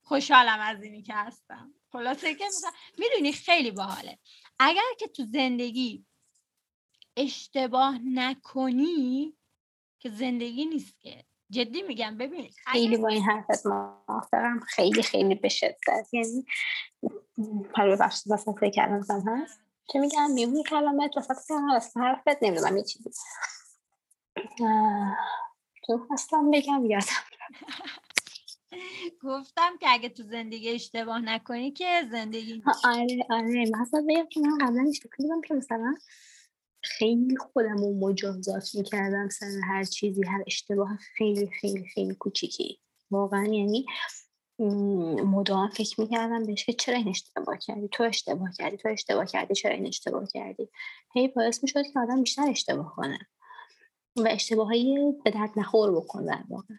خوشحالم 0.02 0.61
از 0.61 0.83
اینی 0.83 1.02
که 1.02 1.14
هستم. 1.14 1.75
خلاصه 1.92 2.35
که 2.35 2.44
مثلا 2.47 2.70
می‌دونی 2.99 3.32
خیلی 3.32 3.70
باحاله. 3.70 4.18
اگر 4.59 4.82
که 4.99 5.09
تو 5.09 5.25
زندگی 5.32 6.06
اشتباه 7.16 7.99
نکنی 8.04 9.37
که 9.99 10.11
زندگی 10.11 10.64
نیست 10.64 11.00
که. 11.00 11.25
جدی 11.50 11.82
میگم 11.82 12.18
ببین 12.18 12.50
خیلی 12.66 12.97
با 12.97 13.09
این 13.09 13.23
حرفت 13.23 13.66
موافقم 13.66 14.61
خیلی 14.61 15.02
خیلی 15.02 15.35
به 15.35 15.49
شدت. 15.49 16.09
یعنی 16.12 16.44
حالا 17.76 17.97
ببخشید 17.97 18.37
فکر 18.37 18.70
کردم 18.70 19.23
هست 19.26 19.61
چه 19.92 19.99
میگم؟ 19.99 20.30
میون 20.30 20.62
کلامت 20.62 21.16
وسط 21.16 21.49
کلمت 21.49 21.97
حرفت 21.97 22.42
نمی‌دونم 22.42 22.76
یه 22.76 22.82
چیزی. 22.85 23.11
تو 25.87 26.06
هستم 26.11 26.50
بگم 26.50 26.87
یادم 26.87 27.06
گفتم 29.22 29.76
که 29.80 29.86
اگه 29.88 30.08
تو 30.08 30.22
زندگی 30.22 30.68
اشتباه 30.68 31.20
نکنی 31.20 31.70
که 31.70 32.02
زندگی 32.10 32.62
آره 32.84 33.26
آره. 33.30 33.70
مثلا 33.80 34.04
بگم 34.08 34.26
که 34.30 34.40
من 34.40 34.58
قبلا 34.60 34.86
اشتباه 34.88 35.12
کردم 35.18 35.40
که 35.40 35.54
مثلا 35.54 35.94
خیلی 36.82 37.36
خودم 37.36 37.76
رو 37.76 38.08
مجازات 38.08 38.74
می‌کردم 38.74 39.28
سر 39.28 39.60
هر 39.68 39.84
چیزی 39.84 40.26
هر 40.26 40.44
اشتباه 40.46 40.98
خیلی 41.16 41.46
خیلی 41.60 41.88
خیلی 41.94 42.14
کوچیکی. 42.14 42.80
واقعا 43.10 43.44
یعنی 43.44 43.86
مدام 45.24 45.68
فکر 45.68 46.00
می‌کردم 46.00 46.42
بهش 46.42 46.64
که 46.64 46.72
چرا 46.72 46.96
این 46.96 47.08
اشتباه 47.08 47.58
کردی؟ 47.58 47.88
تو 47.88 48.02
اشتباه 48.02 48.52
کردی 48.58 48.76
تو 48.76 48.88
اشتباه 48.88 49.26
کردی 49.26 49.54
چرا 49.54 49.74
این 49.74 49.86
اشتباه 49.86 50.26
کردی؟ 50.34 50.68
هی 51.14 51.28
باعث 51.28 51.62
می‌شد 51.62 51.82
که 51.92 52.00
آدم 52.00 52.22
بیشتر 52.22 52.50
اشتباه 52.50 52.94
کنه 52.96 53.18
و 54.16 54.28
اشتباهایی 54.30 55.12
به 55.24 55.30
درد 55.30 55.50
نخور 55.56 55.92
بکن 55.92 56.24
در 56.24 56.44
واقع. 56.48 56.74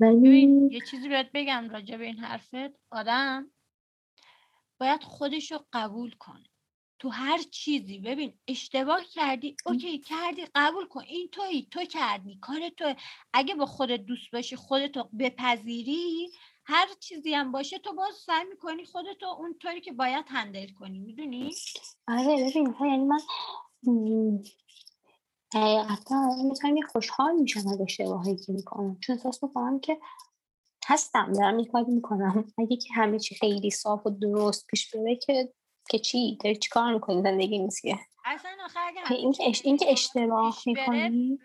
ولی 0.00 0.68
یه 0.70 0.80
چیزی 0.80 1.08
باید 1.08 1.32
بگم 1.34 1.68
راجع 1.70 1.96
به 1.96 2.04
این 2.04 2.18
حرفت. 2.18 2.80
آدم 2.90 3.50
باید 4.80 5.02
خودش 5.02 5.52
رو 5.52 5.66
قبول 5.72 6.14
کنه. 6.18 6.44
تو 6.98 7.08
هر 7.08 7.38
چیزی 7.38 7.98
ببین 7.98 8.38
اشتباه 8.48 9.04
کردی 9.04 9.56
اوکی 9.66 9.98
کردی 9.98 10.42
قبول 10.54 10.86
کن. 10.86 11.02
این 11.06 11.28
توی 11.32 11.68
تو 11.70 11.84
کردی 11.84 12.38
کار 12.40 12.68
تو 12.68 12.94
اگه 13.32 13.54
با 13.54 13.66
خودت 13.66 14.00
دوست 14.00 14.30
باشی 14.32 14.56
خودتو 14.56 15.10
بپذیری 15.18 16.30
هر 16.66 16.86
چیزی 17.00 17.34
هم 17.34 17.52
باشه 17.52 17.78
تو 17.78 17.94
باز 17.94 18.14
سعی 18.14 18.44
می‌کنی 18.44 18.84
خودتو 18.84 19.26
اونطوری 19.26 19.80
که 19.80 19.92
باید 19.92 20.24
هندل 20.28 20.68
کنی 20.68 20.98
می‌دونی؟ 20.98 21.50
آره 22.08 22.50
ببین 22.50 22.74
یعنی 22.80 23.04
من 23.04 23.18
حقیقتا 25.54 26.36
می‌تونم 26.44 26.80
خوشحال 26.92 27.34
میشم 27.34 27.68
از 27.68 27.80
اشتباهی 27.80 28.36
که 28.36 28.52
می‌کنم. 28.52 28.98
چون 29.00 29.16
احساس 29.16 29.42
می‌کنم 29.42 29.80
که 29.80 29.98
هستم 30.86 31.32
دارم 31.32 31.56
این 31.56 31.66
کاری 31.66 31.92
می‌کنم. 31.92 32.44
اگه 32.58 32.76
که 32.76 32.94
همه 32.94 33.18
چی 33.18 33.34
خیلی 33.34 33.70
صاف 33.70 34.06
و 34.06 34.10
درست 34.10 34.66
پیش 34.66 34.94
بره 34.94 35.16
که 35.16 35.52
که 35.90 35.98
چی؟ 35.98 36.38
داری 36.44 36.56
چی 36.56 36.68
کار 36.70 36.94
می‌کنی 36.94 37.22
زندگی 37.22 37.58
نیست 37.58 37.82
که؟ 37.82 37.98
اصلا 38.24 38.50
آخه 38.64 39.14
این 39.14 39.32
که, 39.32 39.48
اش... 39.48 39.62
این 39.64 39.76
که 39.76 39.92
اشتباه 39.92 40.58
می‌کنی؟ 40.66 41.38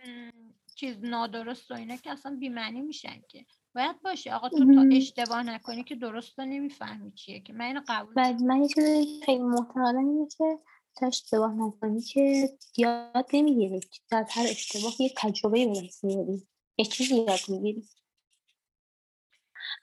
چیز 0.75 0.97
نادرست 1.01 1.71
و 1.71 1.73
اینا 1.73 1.95
که 1.95 2.11
اصلا 2.11 2.37
بیمعنی 2.39 2.81
میشن 2.81 3.21
که. 3.29 3.45
باید 3.75 4.01
باشه. 4.01 4.33
آقا 4.33 4.49
تو 4.49 4.73
تا 4.75 4.95
اشتباه 4.97 5.43
نکنی 5.43 5.83
که 5.83 5.95
درست 5.95 6.39
رو 6.39 6.45
نمی‌فهمی 6.45 7.11
چیه 7.11 7.39
که. 7.39 7.53
من 7.53 7.65
اینو 7.65 7.81
قبول 7.87 8.13
بعد 8.13 8.41
من 8.41 8.61
یه 8.61 8.67
چیزی 8.67 9.21
خیلی 9.25 9.43
محتملا 9.43 9.99
اینه 9.99 10.27
که 10.37 10.59
اشتباه 11.01 11.53
نکنی 11.53 12.01
که 12.01 12.50
یاد 12.77 13.29
نمی‌گیری. 13.34 13.79
از 14.12 14.25
هر 14.29 14.43
اشتباه 14.43 15.01
یه 15.01 15.13
تجربه 15.17 15.65
به 15.65 15.81
دست 15.81 16.03
میاری 16.03 16.48
یه 16.77 16.86
چیزی 16.86 17.15
یاد 17.15 17.39
می‌گیری. 17.48 17.88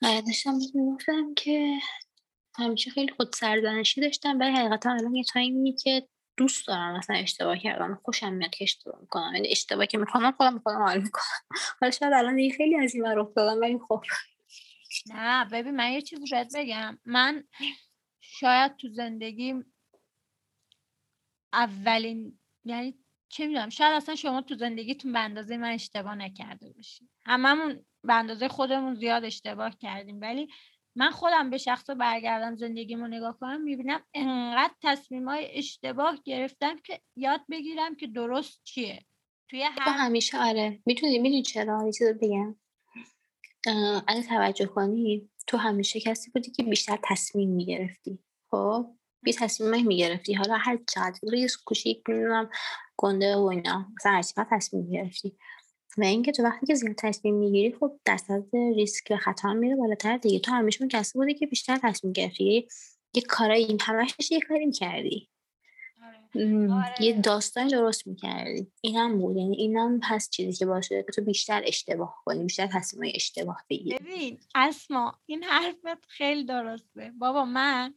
داشتم 0.03 0.55
می‌گفتم 0.75 1.35
که 1.35 1.79
همیشه 2.55 2.91
خیلی 2.91 3.13
خود 3.13 3.33
سرزنشی 3.35 4.01
داشتم 4.01 4.39
ولی 4.41 4.51
حقیقتا 4.51 4.91
الان 4.91 5.15
یه 5.15 5.25
تایمی 5.25 5.77
که 5.77 6.09
دوست 6.37 6.67
دارم 6.67 6.97
مثلا 6.97 7.17
اشتباه 7.17 7.59
کردم 7.59 8.01
خوشم 8.05 8.33
میاد 8.33 8.51
که 8.51 8.65
اشتباه 8.65 9.01
می‌کنم. 9.01 9.35
یعنی 9.35 9.49
اشتباه 9.49 9.87
که 9.87 9.99
می‌کنم 9.99 10.33
خودم 10.33 10.59
خودم 10.59 10.83
حال 10.83 11.03
می‌کنم. 11.03 11.59
حالا 11.81 11.91
شاید 11.91 12.13
الان 12.13 12.37
دیگه 12.37 12.57
خیلی 12.57 12.77
از 12.77 12.95
این 12.95 13.05
ور 13.05 13.19
افتادم 13.19 13.61
ولی 13.61 13.79
خب. 13.89 14.03
نه 15.07 15.45
ببین 15.45 15.77
من 15.77 15.93
یه 15.93 16.03
چیزی 16.03 16.25
بهت 16.31 16.57
بگم. 16.57 16.99
من 17.05 17.45
شاید 18.21 18.77
تو 18.77 18.89
زندگیم 18.89 19.73
اولین 21.53 22.38
یعنی 22.65 22.95
چه 23.29 23.47
می‌دونم 23.47 23.69
شاید 23.69 23.93
اصلا 23.93 24.15
شما 24.15 24.43
تو 24.43 24.55
زندگیتون 24.55 25.12
به 25.12 25.19
اندازه 25.19 25.57
من 25.57 25.71
اشتباه 25.71 26.15
نکرده 26.15 26.73
باشید 26.73 27.11
هممون 27.26 27.85
به 28.05 28.15
اندازه 28.15 28.49
خودمون 28.49 28.95
زیاد 28.95 29.25
اشتباه 29.25 29.79
کردیم. 29.79 30.21
ولی 30.21 30.49
من 30.97 31.11
خودم 31.11 31.50
به 31.50 31.59
شخص 31.59 31.91
برگردم 31.91 32.57
زندگیمو 32.57 33.07
نگاه 33.07 33.38
کنم 33.38 33.61
می‌بینم 33.61 34.03
انقدر 34.15 34.75
تصمیم 34.83 35.29
های 35.29 35.59
اشتباه 35.59 36.19
گرفتم 36.25 36.79
که 36.79 37.00
یاد 37.17 37.41
بگیرم 37.50 37.97
که 37.97 38.07
درست 38.07 38.61
چیه. 38.65 39.07
توی 39.50 39.62
هر 39.62 39.93
همیشه 39.93 40.38
آره. 40.38 40.83
می‌تونی 40.87 41.19
می‌دونی 41.19 41.43
چرا؟ 41.43 41.87
یه 41.87 41.93
چیز 41.93 42.09
بگم. 42.23 42.57
اگه 44.07 44.23
توجه 44.23 44.67
کنی 44.67 45.31
تو 45.47 45.57
همیشه 45.57 46.00
کسی 46.00 46.31
بودی 46.31 46.50
که 46.50 46.62
بیشتر 46.62 46.99
تصمیم 47.05 47.50
می‌گرفتی. 47.50 48.19
خب؟ 48.50 48.87
یه 49.26 49.33
تصمیم 49.33 49.87
می‌گرفتی 49.87 50.35
حالا 50.35 50.56
هر 50.56 50.78
چقدر 50.88 51.18
ریسک 51.23 51.61
کوچیک 51.64 52.02
می‌دونم 52.09 52.50
گنده 52.97 53.37
و 53.37 53.45
اینا 53.45 53.87
مثلا 53.97 54.12
هر 54.12 54.23
چقدر 54.23 54.47
تصمیم 54.50 54.85
می‌گرفتی 54.85 55.37
و 55.99 56.04
اینکه 56.04 56.33
تو 56.33 56.42
وقتی 56.42 56.66
که 56.66 56.75
زیاد 56.75 56.95
تصمیم 56.99 57.35
می‌گیری 57.35 57.76
خب 57.80 58.00
درصد 58.04 58.42
ریسک 58.76 59.11
و 59.11 59.16
خطر 59.16 59.52
میره 59.52 59.76
بالاتر 59.76 60.16
دیگه. 60.16 60.38
تو 60.38 60.52
همیشه 60.52 60.88
کسی 60.88 61.18
بوده 61.18 61.35
که 61.35 61.47
بیشتر 61.47 61.78
تصمیم 61.83 62.12
گرفتی. 62.12 62.68
یه 63.14 63.23
کارایی 63.23 63.64
این 63.64 63.78
همش 63.80 64.30
یه 64.30 64.40
کاری 64.40 64.66
می‌کردی. 64.66 65.28
آره. 66.02 66.95
یه 67.00 67.12
آره. 67.12 67.21
داستان 67.21 67.68
درست 67.68 68.06
می‌کردی. 68.06 68.73
اینم 68.80 69.18
بود. 69.18 69.37
یعنی 69.37 69.56
اینم 69.56 70.00
هست 70.02 70.30
چیزی 70.30 70.52
که 70.52 70.66
باشه 70.66 71.02
که 71.02 71.12
تو 71.12 71.23
بیشتر 71.23 71.62
اشتباه 71.66 72.23
کنی 72.25 72.42
بیشتر 72.42 72.66
تصمیم 72.66 73.12
اشتباه 73.14 73.64
بگیری. 73.71 73.99
ببین 73.99 74.38
اسما 74.54 75.14
این 75.26 75.45
حرفت 75.45 76.06
خیلی 76.09 76.45
درسته. 76.45 77.12
بابا 77.18 77.45
من 77.45 77.95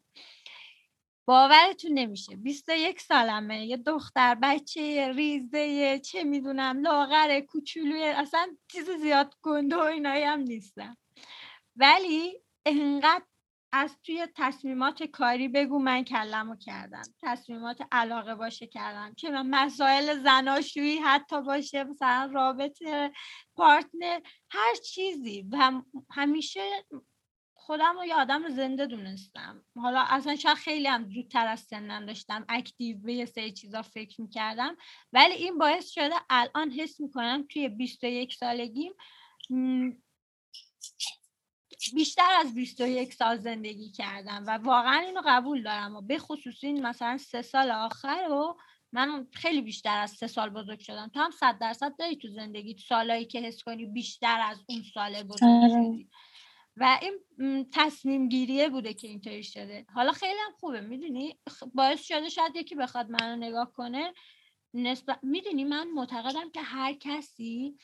باورتون 1.30 1.92
نمیشه. 1.92 2.36
21 2.36 3.02
سالمه 3.02 3.66
یه 3.66 3.78
دختر 3.78 4.36
بچه 4.36 5.12
ریزه 5.16 6.00
چه 6.00 6.24
می‌دونم 6.24 6.82
لاغر 6.82 7.40
کوچولوی 7.40 8.04
اصلا 8.04 8.48
چیز 8.72 8.90
زیاد 8.90 9.36
گنده 9.42 9.76
و 9.76 9.80
اینایی 9.80 10.24
هم 10.24 10.40
نیستم. 10.40 10.98
ولی 11.76 12.42
انقدر 12.66 13.26
از 13.72 13.98
توی 14.04 14.28
تصمیمات 14.36 15.04
کاری 15.04 15.48
بگو 15.48 15.80
من 15.80 16.04
کلمو 16.04 16.56
کردم. 16.56 17.02
تصمیمات 17.24 17.82
علاقه 17.92 18.36
باشه 18.36 18.68
کردم 18.68 19.14
که 19.14 19.30
من 19.30 19.50
مسائل 19.50 20.24
زناشویی 20.24 20.98
حتی 20.98 21.42
باشه 21.42 21.84
مثلا 21.84 22.30
رابطه 22.34 23.12
پارتنر 23.56 24.20
هر 24.50 24.76
چیزی. 24.76 25.46
و 25.52 25.72
همیشه 26.12 26.86
خودم 27.70 27.96
رو 27.98 28.06
یه 28.06 28.16
آدم 28.16 28.50
زنده 28.50 28.86
دونستم. 28.86 29.64
حالا 29.76 30.06
اصلا 30.10 30.36
شاید 30.36 30.58
خیلی 30.58 30.88
هم 30.88 31.10
زودتر 31.10 31.48
از 31.48 31.60
سنم 31.60 32.06
داشتم 32.06 32.46
اکتیو 32.50 32.98
به 32.98 33.14
یه 33.14 33.26
سری 33.26 33.52
چیزا 33.52 33.82
فکر 33.82 34.22
می‌کردم. 34.22 34.78
ولی 35.14 35.34
این 35.34 35.58
باعث 35.58 35.90
شده 35.90 36.16
الان 36.30 36.72
حس 36.72 37.00
می‌کنم 37.00 37.46
توی 37.50 37.70
21 37.70 38.34
سالگیم 38.34 38.94
بیشتر 41.94 42.30
از 42.40 42.56
21 42.56 43.14
سال 43.14 43.38
زندگی 43.38 43.92
کردم 43.92 44.44
و 44.48 44.52
واقعا 44.52 45.00
اینو 45.00 45.22
قبول 45.26 45.64
دارم 45.64 45.96
و 45.96 46.02
به 46.02 46.18
خصوص 46.18 46.64
این 46.64 46.88
مثلا 46.88 47.18
سه 47.18 47.42
سال 47.42 47.72
آخر 47.72 48.28
و 48.32 48.58
من 48.92 49.28
خیلی 49.34 49.62
بیشتر 49.62 49.98
از 49.98 50.12
سه 50.12 50.28
سال 50.28 50.50
بزرگ 50.50 50.80
شدم. 50.80 51.08
تو 51.08 51.20
هم 51.20 51.32
صد 51.32 51.58
درصد 51.60 51.96
داری 51.98 52.16
تو 52.16 52.28
زندگی 52.28 52.78
سالایی 52.88 53.26
که 53.26 53.42
حس 53.42 53.64
کنی 53.64 53.86
بیشتر 53.86 54.40
از 54.46 54.58
اون 54.70 54.84
سال 54.94 55.24
بزرگ 55.24 55.64
آره. 55.64 55.70
شدی. 55.70 56.10
و 56.80 57.00
این 57.02 57.70
تصمیم 57.74 58.30
گیریه 58.30 58.70
بوده 58.70 58.94
که 58.94 59.08
اینطوری 59.08 59.44
شده. 59.44 59.86
حالا 59.94 60.12
خیلی 60.12 60.40
هم 60.46 60.52
خوبه 60.52 60.82
می‌دونی؟ 60.82 61.40
باعث 61.74 62.04
شده 62.04 62.30
شاید 62.30 62.56
یکی 62.56 62.76
بخواد 62.76 63.10
منو 63.10 63.36
نگاه 63.36 63.74
کنه. 63.74 64.14
نسبت 64.74 65.20
می‌دونی؟ 65.24 65.64
من 65.64 65.88
معتقدم 65.92 66.52
که 66.52 66.62
هر 66.62 66.94
کسی 66.94 67.78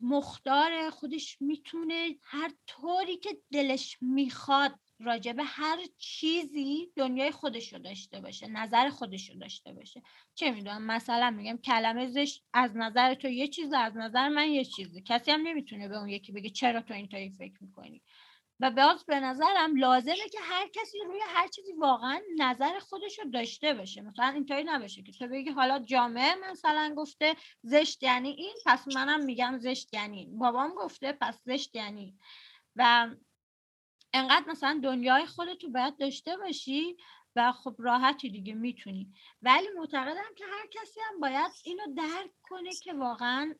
مختار 0.00 0.90
خودش 0.90 1.36
می‌تونه 1.40 2.18
هر 2.22 2.52
طوری 2.66 3.16
که 3.16 3.38
دلش 3.52 3.98
می‌خواد 4.00 4.78
راجع 5.00 5.32
به 5.32 5.44
هر 5.44 5.78
چیزی 5.98 6.92
دنیای 6.96 7.30
خودش 7.30 7.72
رو 7.72 7.78
داشته 7.78 8.20
باشه 8.20 8.46
نظر 8.46 8.88
خودش 8.88 9.30
رو 9.30 9.38
داشته 9.38 9.72
باشه. 9.72 10.02
چه 10.34 10.50
می‌دونم 10.50 10.86
مثلا 10.86 11.30
میگم 11.30 11.56
کلمه 11.56 12.06
زشت 12.06 12.44
از 12.52 12.76
نظر 12.76 13.14
تو 13.14 13.28
یه 13.28 13.48
چیز 13.48 13.72
از 13.72 13.96
نظر 13.96 14.28
من 14.28 14.50
یه 14.50 14.64
چیزی 14.64 15.02
کسی 15.02 15.30
هم 15.30 15.40
نمی‌تونه 15.40 15.88
به 15.88 15.98
اون 15.98 16.08
یکی 16.08 16.32
بگه 16.32 16.50
چرا 16.50 16.80
تو 16.80 16.94
اینطوری 16.94 17.30
فکر 17.30 17.56
می‌کنی. 17.60 18.02
و 18.60 18.70
باز 18.70 19.04
به 19.06 19.20
نظرم 19.20 19.76
لازمه 19.76 20.28
که 20.32 20.38
هر 20.42 20.68
کسی 20.68 20.98
روی 21.06 21.20
هر 21.28 21.48
چیزی 21.48 21.72
واقعا 21.72 22.20
نظر 22.38 22.78
خودش 22.78 23.18
رو 23.18 23.30
داشته 23.30 23.74
باشه. 23.74 24.00
مثلا 24.00 24.28
اینطوری 24.28 24.64
نباشه 24.64 25.02
که 25.02 25.12
تو 25.12 25.28
بگی 25.28 25.50
حالا 25.50 25.78
جامعه 25.78 26.34
مثلا 26.50 26.94
گفته 26.96 27.36
زشت 27.62 28.02
یعنی 28.02 28.28
این 28.28 28.54
پس 28.66 28.88
منم 28.94 29.24
میگم 29.24 29.58
زشت 29.58 29.94
یعنی 29.94 30.26
بابام 30.26 30.74
گفته 30.74 31.12
پس 31.12 31.42
زشت 31.44 31.74
یعنی 31.74 32.18
و 32.76 33.08
انقدر 34.14 34.44
مثلا 34.50 34.80
دنیای 34.82 35.26
خودتو 35.26 35.70
باید 35.70 35.96
داشته 35.96 36.36
باشی 36.36 36.96
و 37.36 37.52
خب 37.52 37.74
راحتی 37.78 38.30
دیگه 38.30 38.54
می‌تونی. 38.54 39.12
ولی 39.42 39.66
معتقدم 39.78 40.34
که 40.36 40.44
هر 40.44 40.66
کسی 40.70 41.00
هم 41.00 41.20
باید 41.20 41.52
اینو 41.64 41.82
درک 41.96 42.30
کنه 42.42 42.70
که 42.82 42.92
واقعا 42.92 43.54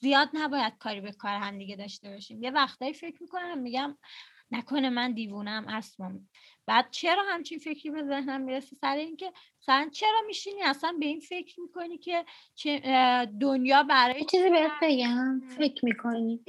زیاد 0.00 0.28
نباید 0.32 0.78
کاری 0.78 1.00
به 1.00 1.12
کار 1.12 1.32
هم 1.32 1.58
دیگه 1.58 1.76
داشته 1.76 2.10
باشیم. 2.10 2.42
یه 2.42 2.50
وقتایی 2.50 2.92
فکر 2.92 3.22
می‌کنم 3.22 3.58
میگم 3.58 3.98
نکنه 4.50 4.90
من 4.90 5.12
دیوونم 5.12 5.64
اصلا 5.68 6.20
بعد 6.66 6.90
چرا 6.90 7.22
همچین 7.28 7.58
فکری 7.58 7.90
به 7.90 8.02
ذهنم 8.02 8.40
می‌رسه؟ 8.40 8.76
سر 8.76 8.96
اینکه 8.96 9.32
مثلا 9.60 9.88
چرا 9.92 10.22
میشینی؟ 10.26 10.62
اصلا 10.62 10.96
به 11.00 11.06
این 11.06 11.20
فکر 11.20 11.60
می‌کنی 11.60 11.98
که 11.98 12.24
دنیا 13.40 13.82
برای 13.82 14.24
چیزی 14.24 14.50
بهت 14.50 14.70
بگم. 14.82 15.40
فکر 15.58 15.84
می‌کنی. 15.84 16.44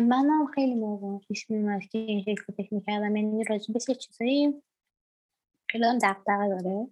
منم 0.00 0.46
خیلی 0.54 0.74
موقع 0.74 1.26
پیش 1.26 1.50
میومد 1.50 1.82
که 1.82 1.98
این 1.98 2.36
فکر 2.56 2.74
می‌کردم. 2.74 3.16
یعنی 3.16 3.44
راجع 3.44 3.72
به 3.72 3.94
چیزایی؟ 3.94 4.54
خیلی 5.68 5.84
هم 5.84 5.98
دقدقه 5.98 6.48
داره 6.48 6.88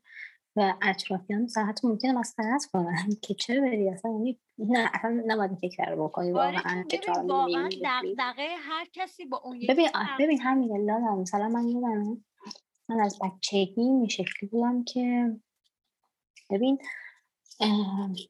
و 0.57 0.75
اطرافیان 0.83 1.43
مثلا 1.43 1.65
حتی 1.65 1.89
ممکنه 1.89 2.13
مسخرت 2.13 2.65
کنن 2.73 3.09
که 3.23 3.35
چرا 3.35 3.61
بری؟ 3.61 3.89
اصلا 3.89 4.11
یعنی 4.11 4.39
نه 4.69 4.91
اصلا 4.95 5.23
نباید 5.27 5.55
فکر 5.55 5.91
رو 5.91 6.09
بکنی 6.09 6.33
آره 6.33 6.57
واقعا 6.57 6.85
واقعا 7.29 7.69
دقدقه 7.85 8.49
هر 8.59 8.87
کسی 8.93 9.25
با 9.25 9.41
اون 9.45 9.61
ببین 9.69 9.89
ببین 10.19 10.41
همین 10.41 10.91
لادم 10.91 11.19
مثلا 11.19 11.49
من 11.49 11.69
یادم 11.69 12.25
من 12.89 13.01
از 13.01 13.19
بچگی 13.19 13.81
این 13.81 14.09
شکلی 14.09 14.49
بودم 14.53 14.85
که 14.85 15.37
ببین 16.51 16.79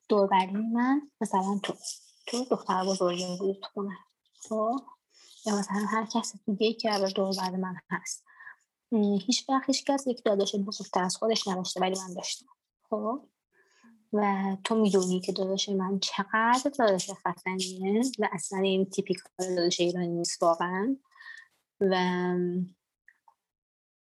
دوربری 0.09 0.53
من 0.53 1.11
مثلا 1.21 1.61
تو 1.63 1.75
تو 2.27 2.45
دختر 2.45 2.85
بزرگی 2.85 3.37
بود 3.39 3.61
تو 3.63 3.69
خونه 3.75 3.97
تو 4.49 4.79
خب؟ 4.79 4.85
یا 5.47 5.59
مثلا 5.59 5.87
هر 5.89 6.07
کسی 6.07 6.39
دیگه 6.47 6.73
که 6.73 6.91
دور 7.17 7.51
من 7.51 7.75
هست. 7.91 8.25
هیچ 9.27 9.49
وقت 9.49 9.67
هیچ 9.67 9.85
کس 9.85 10.07
یک 10.07 10.25
داداش 10.25 10.55
بزرگتر 10.57 11.03
از 11.05 11.17
خودش 11.17 11.49
نداشته 11.49 11.81
ولی 11.81 11.95
من 12.09 12.15
داشتم 12.15 12.47
خب؟ 12.91 13.30
و 14.13 14.57
تو 14.65 14.75
می‌دونی 14.75 15.21
که 15.21 15.33
داداش 15.33 15.69
من 15.69 15.99
چقدر 15.99 16.71
داداش 16.79 17.11
خفنیه 17.11 18.03
و 18.19 18.29
اصلا 18.33 18.59
این 18.59 18.85
تیپیکال 18.85 19.55
داداش 19.57 19.81
ایرانی 19.81 20.09
نیست 20.09 20.43
واقعا. 20.43 20.97
و 21.81 22.35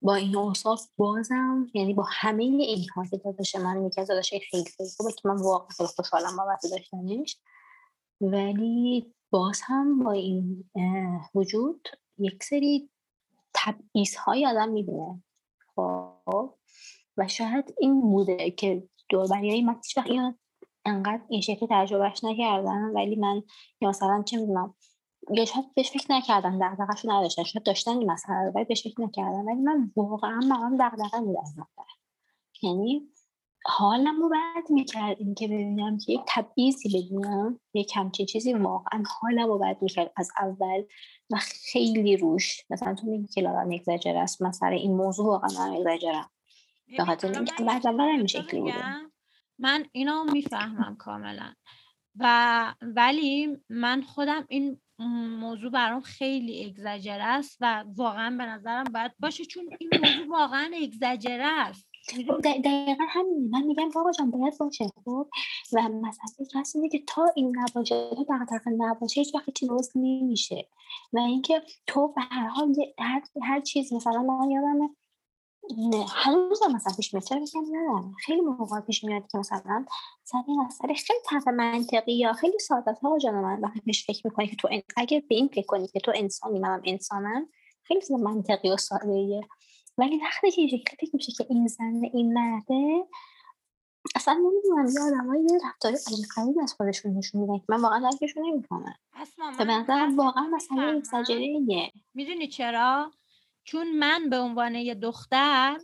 با 0.01 0.15
این 0.15 0.35
اوصاف 0.35 0.87
بازم 0.97 1.67
یعنی 1.73 1.93
با 1.93 2.05
همه 2.09 2.43
این 2.43 2.85
که 3.11 3.17
داداش 3.17 3.55
من 3.55 3.85
یکی 3.85 4.01
از 4.01 4.07
داداش 4.07 4.29
خیلی 4.29 4.65
خیلی 4.77 4.89
خوبه 4.97 5.11
که 5.11 5.29
من 5.29 5.35
واقعا 5.35 5.67
خیلی 5.67 5.89
خوشحالم 5.95 6.37
بابت 6.37 6.61
داشتنش. 6.71 7.37
ولی 8.21 9.13
باز 9.29 9.61
هم 9.63 10.03
با 10.03 10.11
این 10.11 10.69
وجود 11.35 11.87
یک 12.17 12.43
سری 12.43 12.89
تبعیض 13.53 14.15
های 14.15 14.45
آدم 14.45 14.69
می‌بینه. 14.69 15.23
خب؟ 15.75 16.53
و 17.17 17.27
شاید 17.27 17.75
این 17.79 18.01
بوده 18.01 18.51
که 18.51 18.89
دوربری 19.09 19.61
من 19.61 19.75
هیچ 19.75 19.97
وقت 19.97 20.07
انقدر 20.85 21.21
این 21.29 21.41
شکلی 21.41 21.67
تجربهش 21.71 22.23
نکردم 22.23 22.91
ولی 22.95 23.15
من 23.15 23.43
یا 23.81 23.89
مثلا 23.89 24.23
چه 24.23 24.37
می‌دونم 24.37 24.75
یا 25.31 25.45
شاید 25.45 25.73
بهش 25.75 25.91
فکر 25.91 26.05
نکردم 26.09 26.59
دقدقهشو 26.59 27.11
نداشتن 27.11 27.43
شاید 27.43 27.65
داشتن 27.65 27.97
این 27.97 28.11
مسئله 28.11 28.51
ولی 28.55 28.65
بهش 28.65 28.83
فکر 28.83 29.01
نکردم. 29.01 29.45
ولی 29.45 29.61
من 29.61 29.91
واقعا 29.95 30.39
من 30.39 30.77
دقدقه 30.77 31.19
میدم 31.19 31.67
یعنی 32.61 33.07
حالم 33.65 34.21
رو 34.21 34.29
بد 34.29 34.71
می‌کرد 34.71 35.17
این 35.19 35.35
که 35.35 35.47
ببینم 35.47 35.97
که 35.97 36.13
یک 36.13 36.21
تبعیضی 36.27 36.89
ببینم 36.89 37.59
یک 37.73 37.91
همچین 37.95 38.25
چیزی 38.25 38.53
واقعا 38.53 39.03
حالم 39.21 39.47
رو 39.47 39.59
بد 39.59 39.77
می‌کرد 39.81 40.11
از 40.15 40.31
اول 40.41 40.83
و 41.31 41.37
خیلی 41.71 42.17
روش. 42.17 42.65
مثلا 42.69 42.95
تو 42.95 43.07
میگی 43.07 43.27
که 43.27 43.41
لادن 43.41 43.73
اگزاجر 43.73 44.17
است. 44.17 44.41
مثلا 44.41 44.69
این 44.69 44.95
موضوع 44.95 45.25
واقعا 45.27 45.49
من 45.49 45.75
به 46.97 47.05
خاطر 47.05 47.45
بعد 47.65 47.87
اول 47.87 48.01
این 48.01 48.27
شکلی 48.27 48.61
بوده 48.61 49.09
من 49.59 49.85
اینو 49.91 50.23
می‌فهمم 50.23 50.95
کاملا. 50.95 51.53
و 52.19 52.75
ولی 52.81 53.57
من 53.69 54.01
خودم 54.01 54.45
این 54.49 54.81
موضوع 55.39 55.71
برام 55.71 56.01
خیلی 56.01 56.65
اگزاجر 56.65 57.19
است 57.21 57.57
و 57.61 57.83
واقعا 57.95 58.37
به 58.37 58.45
نظرم 58.45 58.83
باید 58.83 59.11
باشه 59.19 59.45
چون 59.45 59.69
این 59.79 59.89
موضوع 59.93 60.27
واقعا 60.39 60.71
اگزاجر 60.83 61.39
است 61.41 61.89
دقیقا 62.43 63.03
همین 63.09 63.49
من 63.51 63.63
میگم 63.63 63.89
بابا 63.89 64.11
جان 64.11 64.31
باید 64.31 64.57
باشه 64.59 64.87
خب 64.87 65.27
و 65.73 65.81
مثلا 65.81 66.61
کسی 66.61 66.89
که 66.89 67.03
تا 67.07 67.25
این 67.35 67.55
نباشه 67.57 68.09
تا 68.15 68.23
دقیقا 68.23 68.71
نباشه 68.77 69.21
هیچ 69.21 69.35
وقت 69.35 69.61
درست 69.61 69.91
نمیشه. 69.95 70.67
و 71.13 71.19
اینکه 71.19 71.61
تو 71.87 72.13
به 72.15 72.21
هر 72.21 72.47
حال 72.47 72.75
هر, 72.99 73.21
هر 73.43 73.61
چیز 73.61 73.93
مثلا 73.93 74.21
من 74.21 74.89
یادمه 75.77 76.05
هنوز 76.09 76.63
مثلا 76.75 76.93
پیش 76.95 77.13
میاد. 77.13 77.23
چرا 77.23 77.39
نه 77.39 78.13
خیلی 78.25 78.41
موقع 78.41 78.79
پیش 78.79 79.03
میاد 79.03 79.27
که 79.31 79.37
مثلا 79.37 79.85
سر 80.23 80.37
این 80.47 80.61
اثر 80.61 80.87
خیلی 80.87 81.19
طرف 81.25 81.47
منطقی 81.47 82.13
یا 82.13 82.33
خیلی 82.33 82.59
ساده 82.59 82.91
ها 82.91 83.17
جان 83.17 83.35
من 83.35 83.59
وقتی 83.61 83.79
پیش 83.79 84.05
فکر 84.05 84.21
می‌کنی 84.25 84.47
که 84.47 84.55
تو 84.55 84.69
اگه 84.97 85.19
به 85.29 85.35
این 85.35 85.47
فکر 85.47 85.65
کنی 85.65 85.87
که 85.87 85.99
تو 85.99 86.11
انسانی 86.15 86.59
منم 86.59 86.81
انسانم 86.85 87.49
خیلی 87.83 87.99
چیز 87.99 88.11
منطقی 88.11 88.71
و 88.71 88.77
ساده 88.77 89.41
ولی 89.97 90.17
وقتی 90.17 90.51
که 90.51 90.67
شکلی 90.67 90.95
فکر 90.99 91.09
میشه 91.13 91.31
که 91.31 91.45
این 91.49 91.67
زنه 91.67 92.11
این 92.13 92.33
مرده 92.33 93.07
اصلا 94.15 94.33
نمی‌دونم 94.33 94.85
یه 94.93 95.01
آدم 95.01 95.33
یه 95.33 95.59
رفتار 95.67 95.91
عجیب 96.37 96.59
از 96.63 96.73
خودشون 96.73 97.17
نشون 97.17 97.41
میدن 97.41 97.57
که 97.57 97.65
من 97.69 97.81
واقعا 97.81 97.99
درکشون 98.11 98.45
نمی‌کنم. 98.45 98.95
به 99.57 99.65
نظرم 99.65 100.17
واقعا 100.17 100.47
مثلا 100.47 101.01
یک 101.27 101.93
می‌دونی 102.13 102.47
چرا؟ 102.47 103.11
چون 103.69 103.97
من 103.99 104.29
به 104.29 104.39
عنوان 104.39 104.75
یه 104.75 104.95
دختر 104.95 105.77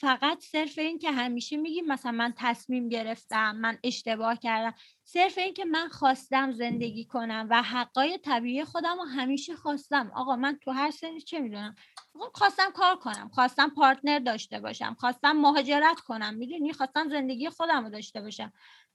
فقط 0.00 0.44
صرف 0.44 0.78
این 0.78 0.98
که 0.98 1.10
همیشه 1.10 1.56
میگیم 1.56 1.86
مثلا 1.86 2.12
من 2.12 2.34
تصمیم 2.36 2.88
گرفتم 2.88 3.56
من 3.56 3.78
اشتباه 3.84 4.36
کردم. 4.36 4.74
صرف 5.10 5.38
این 5.38 5.54
که 5.54 5.64
من 5.64 5.88
خواستم 5.88 6.52
زندگی 6.52 7.04
کنم 7.04 7.46
و 7.50 7.62
حقای 7.62 8.18
طبیعی 8.18 8.64
خودم 8.64 8.96
رو 8.96 9.04
همیشه 9.04 9.56
خواستم. 9.56 10.12
آقا 10.14 10.36
من 10.36 10.58
تو 10.62 10.70
هر 10.70 10.90
سنی 10.90 11.20
چه 11.20 11.40
می‌دونم؟ 11.40 11.74
خواستم 12.34 12.70
کار 12.74 12.96
کنم 12.96 13.30
خواستم 13.32 13.70
پارتنر 13.70 14.18
داشته 14.18 14.60
باشم 14.60 14.96
خواستم 14.98 15.32
مهاجرت 15.32 16.00
کنم 16.00 16.34
می‌دونی؟ 16.34 16.72
خواستم 16.72 17.08
زندگی 17.08 17.48
خودم 17.48 17.84
رو 17.84 17.90
داشته 17.90 18.20
باشم. 18.20 18.52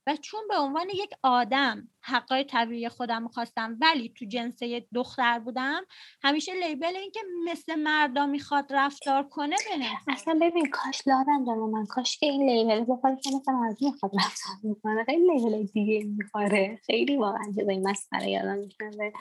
و 0.08 0.16
چون 0.16 0.42
به 0.50 0.58
عنوان 0.58 0.90
یک 0.90 1.10
آدم 1.24 1.88
حقای 2.02 2.44
طبیعی 2.44 2.90
خودم 2.90 3.28
خواستم 3.28 3.78
ولی 3.82 4.14
تو 4.18 4.26
جنس 4.26 4.60
دختر 4.94 5.40
بودم 5.40 5.82
همیشه 6.24 6.68
لیبل 6.68 6.96
این 6.96 7.12
که 7.12 7.20
مثل 7.46 7.76
مردا 7.76 8.26
می‌خواد 8.26 8.74
رفتار 8.74 9.24
کنه 9.24 9.56
به 9.56 10.14
اصلا 10.14 10.40
ببین 10.42 10.70
کاش 10.70 11.08
لادن 11.08 11.46
جان 11.46 11.58
من 11.58 11.86
کاش 11.86 12.18
که 12.18 12.26
این 12.26 12.50
لیبل 12.50 12.94
بخواد 12.94 13.22
که 13.22 13.30
مثل 13.30 13.52
مرد 13.52 13.78
می‌خواد 13.82 14.12
رفتار 14.16 14.56
می‌کنه 14.64 15.04
خیلی 15.04 15.28
لیبل 15.34 15.64
دیگه 15.74 16.03
میخواره 16.06 16.80
خیلی 16.86 17.18
واقعا 17.18 17.52
جزای 17.58 17.80
مسخره 17.80 18.30
یادم 18.30 18.58
می‌کنه 18.58 19.14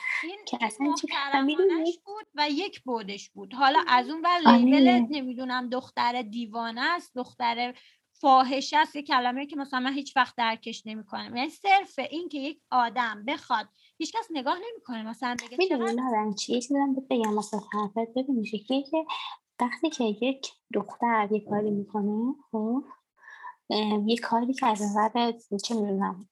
که 0.46 0.58
اصلا 0.60 0.94
چی 1.00 1.06
بود 2.04 2.26
و 2.34 2.48
یک 2.50 2.80
بودش 2.80 3.30
بود. 3.30 3.54
حالا 3.54 3.78
از 3.88 4.10
اون 4.10 4.22
ور 4.24 4.52
لیبل 4.52 5.06
نمی‌دونم 5.10 5.68
دختر 5.68 6.22
دیوانه 6.22 6.80
است 6.80 7.12
دختر 7.14 7.74
فاحشه 8.20 8.78
است 8.78 8.96
یه 8.96 9.02
کلمه 9.02 9.46
که 9.46 9.56
مثلا 9.56 9.80
من 9.80 9.92
هیچ 9.92 10.16
وقت 10.16 10.36
درکش 10.36 10.86
نمی‌کنم. 10.86 11.36
یعنی 11.36 11.50
صرف 11.50 11.98
این 12.10 12.28
که 12.28 12.38
یک 12.38 12.60
آدم 12.70 13.24
بخواد 13.28 13.68
هیچکس 13.98 14.28
نگاه 14.30 14.56
نمی‌کنه. 14.70 15.02
مثلا 15.02 15.36
بگه 15.46 15.56
می‌دونی 15.58 15.92
نه 15.94 16.34
چی 16.34 16.60
چیزی 16.60 16.74
بگم 17.10 17.34
مثلا 17.34 17.60
حرفت؟ 17.72 18.10
ببین 18.16 18.44
شکلی 18.44 18.82
که 18.82 19.04
وقتی 19.60 19.90
که 19.90 20.04
یک 20.04 20.46
دختر 20.74 21.28
یه 21.30 21.40
کاری 21.40 21.70
می‌کنه 21.70 22.34
خب 22.50 22.84
یه 24.06 24.16
کاری 24.16 24.54
که 24.54 24.66
از 24.66 24.82
نظر 24.82 25.32
چه 25.64 25.74
می‌دونم 25.74 26.28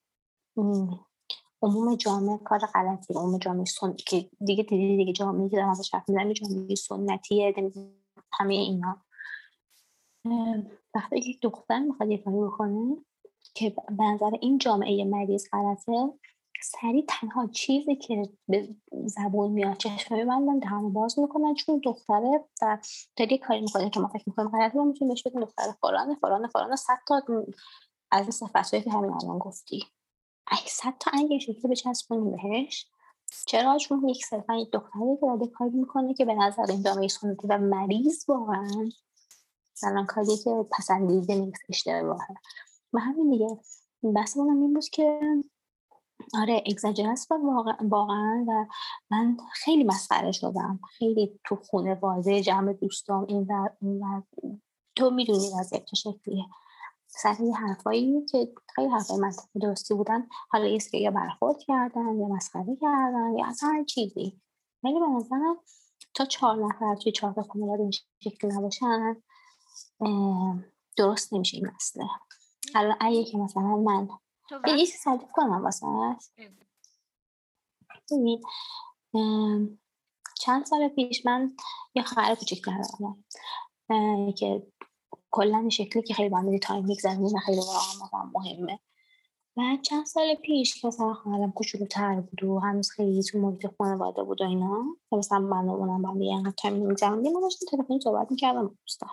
عموم 1.61 1.95
جامعه 1.95 2.37
کار 2.37 2.59
غلطی 2.59 3.13
عموم 3.13 3.37
جامعه 3.37 3.65
سن... 3.65 3.93
که 3.93 4.29
دیگه 4.45 4.63
دیگه 4.63 4.97
دیگه 4.97 5.13
جامعه 5.13 5.49
که 5.49 5.55
دارم 5.55 5.69
ازش 5.69 5.93
حرف 5.93 6.09
می‌زنم 6.09 6.33
جامعه 6.33 6.75
سنتیه 6.75 7.71
همه 8.33 8.53
اینا. 8.53 9.01
وقتی 10.95 11.17
یک 11.17 11.41
دختر 11.41 11.79
می‌خواد 11.79 12.09
یه 12.11 12.17
کاری 12.17 12.37
بکنه 12.37 12.97
که 13.53 13.69
به 13.69 14.03
نظر 14.03 14.31
این 14.41 14.57
جامعه 14.57 15.05
مریض 15.05 15.47
غلطه 15.51 16.13
سریع 16.63 17.05
تنها 17.07 17.47
چیزی 17.47 17.95
که 17.95 18.29
به 18.47 18.75
زبون 19.05 19.51
میاد 19.51 19.77
چشم 19.77 20.15
میبندن 20.15 20.59
دهان 20.59 20.93
باز 20.93 21.19
می‌کنن 21.19 21.53
چون 21.53 21.81
دختره 21.83 22.45
و 22.61 22.77
داری 23.15 23.37
کاری 23.37 23.61
می‌کنه 23.61 23.89
که 23.89 23.99
ما 23.99 24.07
فکر 24.07 24.23
می‌کنیم 24.27 24.49
غلطه 24.49 24.77
ما 24.77 24.83
می‌تونیم 24.83 25.13
بهش 25.13 25.23
بگیم 25.23 25.41
دختر 25.41 25.63
فلانه 25.81 26.15
فلانه 26.15 26.47
فلانه 26.47 26.75
صد 26.75 26.99
تا 27.07 27.21
از 28.11 28.21
این 28.21 28.31
صفت 28.31 28.83
که 28.83 28.91
همین 28.91 29.11
الان 29.13 29.37
گفتی. 29.39 29.83
ای 30.51 30.57
صد 30.67 30.93
تا 30.99 31.11
انگه 31.13 31.39
شکلی 31.39 31.71
بچسبونیم 31.71 32.31
بهش. 32.31 32.87
چرا؟ 33.47 33.77
چون 33.77 34.09
یک 34.09 34.25
صرفا 34.25 34.55
یک 34.55 34.71
دختری 34.71 35.17
که 35.19 35.25
داره 35.25 35.47
کاری 35.47 35.71
می‌کنه 35.71 36.13
که 36.13 36.25
به 36.25 36.33
نظر 36.33 36.65
این 36.69 36.83
جامعه 36.83 37.07
سنتی 37.07 37.47
و 37.47 37.57
مریض 37.57 38.25
واقعا. 38.29 38.89
مثلا 39.75 40.05
کاری 40.07 40.37
که 40.43 40.65
پسندیده 40.71 41.35
نیست 41.35 41.61
اشتباهه 41.69 42.35
و 42.93 42.99
همین 42.99 43.29
دیگه. 43.29 43.57
بحث 44.15 44.37
این 44.37 44.73
بود 44.73 44.85
که 44.85 45.19
آره 46.41 46.63
اگزاجر 46.65 47.07
است 47.09 47.31
واقعا 47.89 48.45
و 48.47 48.65
من 49.11 49.37
خیلی 49.53 49.83
مسخره 49.83 50.31
شدم. 50.31 50.79
خیلی 50.97 51.39
تو 51.43 51.55
خونه 51.55 51.95
واضح 51.95 52.39
جمع 52.39 52.73
دوستام 52.73 53.25
این 53.29 53.47
و 53.49 53.69
و 53.83 54.21
تو 54.95 55.09
می‌دونی 55.09 55.49
وضعیت 55.59 55.85
چه 55.85 55.95
شکلیه. 55.95 56.45
سر 57.13 57.35
یه 57.41 57.55
حرفایی 57.55 58.25
که 58.25 58.53
خیلی 58.75 58.87
حرفای 58.87 59.17
منطقی 59.17 59.59
درستی 59.61 59.93
بودن. 59.93 60.27
حالا 60.49 60.67
یه 60.67 60.79
سری 60.79 61.01
یا 61.01 61.11
برخورد 61.11 61.57
کردن 61.67 62.19
یا 62.19 62.27
مسخره 62.27 62.77
کردن 62.81 63.37
یا 63.37 63.47
اصلا 63.47 63.69
هر 63.69 63.83
چیزی. 63.83 64.41
ولی 64.83 64.99
به 64.99 65.07
نظرم 65.07 65.57
تا 66.13 66.25
چهار 66.25 66.65
نفر 66.65 66.95
توی 66.95 67.11
چهار 67.11 67.33
تا 67.33 67.43
خانواده 67.43 67.81
این 67.81 67.91
شکلی 68.19 68.51
نباشن 68.53 69.15
درست 70.97 71.33
نمیشه 71.33 71.57
این 71.57 71.67
مسئله. 71.75 72.09
الان 72.75 72.97
اگه 72.99 73.23
که 73.23 73.37
مثلا 73.37 73.61
من. 73.61 74.09
یه 74.67 74.77
چیزی 74.77 74.97
تعریف 75.03 75.31
کنم 75.31 75.63
واسه 75.63 75.87
ببین 78.11 78.41
چند 80.39 80.65
سال 80.65 80.87
پیش 80.87 81.25
من 81.25 81.55
یه 81.95 82.03
خواهر 82.03 82.35
کوچیک‌تر 82.35 82.81
دارم. 82.99 83.25
که 84.33 84.67
کلا 85.31 85.69
شکلی 85.69 86.03
که 86.03 86.13
خیلی 86.13 86.29
با 86.29 86.57
time 86.61 86.85
میگذرونیم 86.85 87.35
و 87.35 87.39
خیلی 87.39 87.57
واقعا 87.57 88.31
مهمه. 88.33 88.79
و 89.57 89.61
چند 89.81 90.05
سال 90.05 90.35
پیش 90.35 90.81
که 90.81 90.87
مثلا 90.87 91.13
خواهرم 91.13 91.51
کوچولوتر 91.51 92.21
بود 92.21 92.43
و 92.43 92.59
هنوز 92.59 92.89
خیلی 92.89 93.23
تو 93.23 93.39
محیط 93.39 93.67
خانواده 93.77 94.23
بود 94.23 94.41
و 94.41 94.45
اینا 94.45 94.85
مثلا 95.11 95.39
من 95.39 95.65
و 95.65 95.71
اونم 95.71 96.01
با 96.01 96.09
هم 96.09 96.19
دیگه 96.19 96.33
انقدر 96.33 96.55
time 96.57 96.73
میگذروندیم 96.73 97.33
ما 97.33 97.41
داشتیم 97.41 97.69
تلفنی 97.71 97.99
صحبت 97.99 98.31
می‌کردم 98.31 98.77
دوستان. 98.87 99.09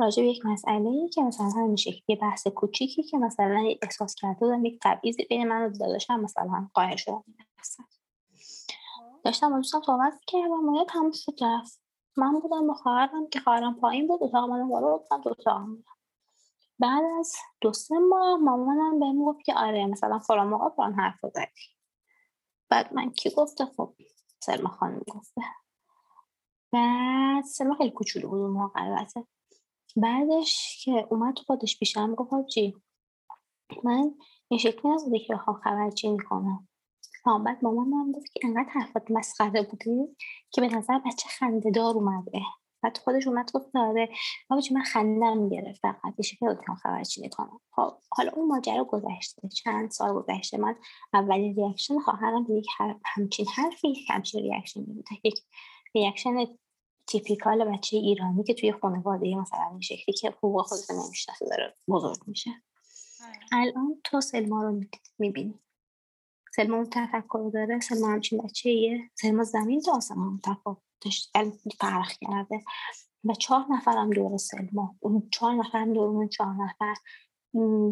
راجع 0.00 0.22
به 0.22 0.28
یک 0.28 0.46
مسئله 0.46 1.08
که 1.08 1.22
مثلا 1.22 1.46
همین 1.46 1.76
شکلی 1.76 2.16
بحث 2.16 2.46
کوچیکی 2.46 3.02
که 3.02 3.18
مثلا 3.18 3.64
احساس 3.82 4.14
کرده 4.14 4.40
بودم 4.40 4.64
یک 4.64 4.78
تبعیضی 4.82 5.24
بین 5.24 5.48
من 5.48 5.62
و 5.62 5.78
داداشم 5.78 6.20
مثلا 6.20 6.68
قائل 6.74 6.96
شدن 6.96 7.24
داشتم 9.24 9.50
با 9.50 9.56
دوستم 9.56 9.80
صحبت 9.86 10.20
کردم 10.26 10.68
و 10.68 10.84
تموم 10.84 11.12
شد 11.12 11.32
رفت. 11.40 11.89
من 12.16 12.40
بودم 12.40 12.66
با 12.66 12.74
خواهرم 12.74 13.28
که 13.28 13.40
خواهرم 13.40 13.80
پایین 13.80 14.06
بود 14.06 14.22
اتاق 14.22 14.50
من 14.50 14.68
بالا 14.68 14.96
بودم 14.98 15.20
دو 15.20 15.30
اتاق 15.30 15.66
بعد 16.80 17.04
از 17.18 17.36
دو 17.60 17.72
سه 17.72 17.98
ماه 17.98 18.36
مامانم 18.36 19.00
بهم 19.00 19.24
گفت 19.24 19.44
که 19.44 19.54
آره 19.54 19.86
مثلا 19.86 20.18
فلان 20.18 20.48
موقع 20.48 20.68
فلان 20.68 20.94
حرف 20.94 21.18
زدی. 21.34 21.62
بعد 22.68 22.94
من 22.94 23.10
کی 23.10 23.30
گفته؟ 23.36 23.64
خب 23.64 23.94
سلما 24.40 24.68
خانم 24.68 24.98
گفته. 24.98 25.42
بعد 26.72 27.44
سلما 27.44 27.74
خیلی 27.74 27.90
کوچولو 27.90 28.28
بود 28.28 28.40
اون 28.40 28.50
موقع 28.50 28.82
البته. 28.82 29.26
بعدش 29.96 30.80
که 30.84 31.06
اومد 31.10 31.38
خودش 31.38 31.78
پیشم 31.78 32.14
گفت 32.14 32.32
حاجی 32.32 32.76
من 33.84 34.14
این 34.48 34.58
شکلی 34.60 34.92
نبوده 34.92 35.18
که 35.18 35.34
بخوام 35.34 35.56
خبرچینی 35.56 36.18
کنم 36.18 36.68
بعد 37.24 37.58
مامانم 37.62 38.12
گفت 38.12 38.32
که 38.32 38.40
انقدر 38.44 38.70
حرفات 38.70 39.10
مسخره 39.10 39.62
بوده 39.62 40.08
که 40.50 40.60
به 40.60 40.68
نظر 40.68 40.98
بچه 40.98 41.28
خنده 41.28 41.70
دار 41.70 41.94
اومده. 41.94 42.40
بعد 42.82 42.98
خودش 42.98 43.26
اومد 43.26 43.50
گفت 43.52 43.72
داره 43.74 44.08
بابا 44.50 44.62
من 44.72 44.82
خندم 44.82 45.48
گرفت 45.48 45.80
فقط 45.80 46.14
یه 46.18 46.22
شکلی 46.22 46.48
خبر 46.48 46.74
خبرچینی 46.74 47.28
کنم 47.28 47.60
خب 47.70 47.92
حالا 48.10 48.32
اون 48.32 48.48
ماجرا 48.48 48.84
گذشته 48.84 49.48
چند 49.48 49.90
سال 49.90 50.14
گذشته 50.14 50.58
من 50.58 50.76
اولین 51.14 51.56
reaction 51.56 51.98
خواهرم 51.98 52.44
به 52.44 52.54
یک 52.54 52.66
همچین 53.04 53.46
حرفی 53.46 53.94
همچین 54.08 54.42
reaction 54.42 54.84
بوده 54.84 55.02
یک 55.24 55.40
reaction 55.94 56.44
typical 57.06 57.64
بچه 57.64 57.96
ایرانی 57.96 58.44
که 58.44 58.54
توی 58.54 58.72
خانواده 58.72 59.34
مثلا 59.34 59.68
این 59.70 59.80
شکلی 59.80 60.14
که 60.14 60.30
حقوق 60.30 60.66
خودش 60.66 60.90
نمی‌شناسه 60.90 61.46
داره 61.46 61.74
بزرگ 61.88 62.18
میشه. 62.26 62.50
آره. 63.24 63.62
الان 63.62 64.00
تو 64.04 64.20
سلما 64.20 64.62
رو 64.62 64.80
می‌بینی. 65.18 65.54
سلما 66.50 66.76
اون 66.76 66.88
تفکر 66.90 67.50
داره 67.54 67.80
سلما 67.80 68.08
همچین 68.08 68.38
بچه 68.38 68.70
ایه 68.70 69.10
سلما 69.14 69.44
زمین 69.44 69.80
تو 69.80 69.90
آسمان 69.90 70.40
تفکر 70.44 70.76
فرق 71.78 72.12
کرده 72.20 72.64
و 73.24 73.34
چهار 73.34 73.64
نفرم 73.70 74.10
دور 74.10 74.36
سلما. 74.36 74.96
اون 75.00 75.28
چهار 75.32 75.54
نفرم 75.54 75.92
دور 75.92 76.08
اون 76.08 76.28
چهار 76.28 76.54
نفر. 76.54 76.94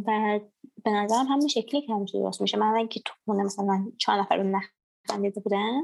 و 0.07 0.41
به 0.85 0.91
نظرم 0.91 1.27
همین 1.27 1.49
شکلی 1.49 1.83
که 1.83 1.95
همیشه 1.95 2.19
درست 2.19 2.41
میشه. 2.41 2.59
من 2.59 2.75
اینکه 2.75 3.01
تو 3.05 3.15
خونه 3.25 3.43
مثلا 3.43 3.93
چهار 3.99 4.21
نفر 4.21 4.37
رو 4.37 4.61
نخندیده 5.09 5.41
بودن 5.41 5.81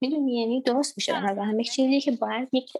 می‌دونی 0.00 0.40
یعنی 0.40 0.62
درست 0.62 0.98
میشه 0.98 1.12
به 1.12 1.20
نظر 1.20 1.42
هم 1.42 1.60
یک 1.60 1.72
چیزی 1.72 2.00
که 2.00 2.10
باید 2.10 2.48
یک 2.52 2.72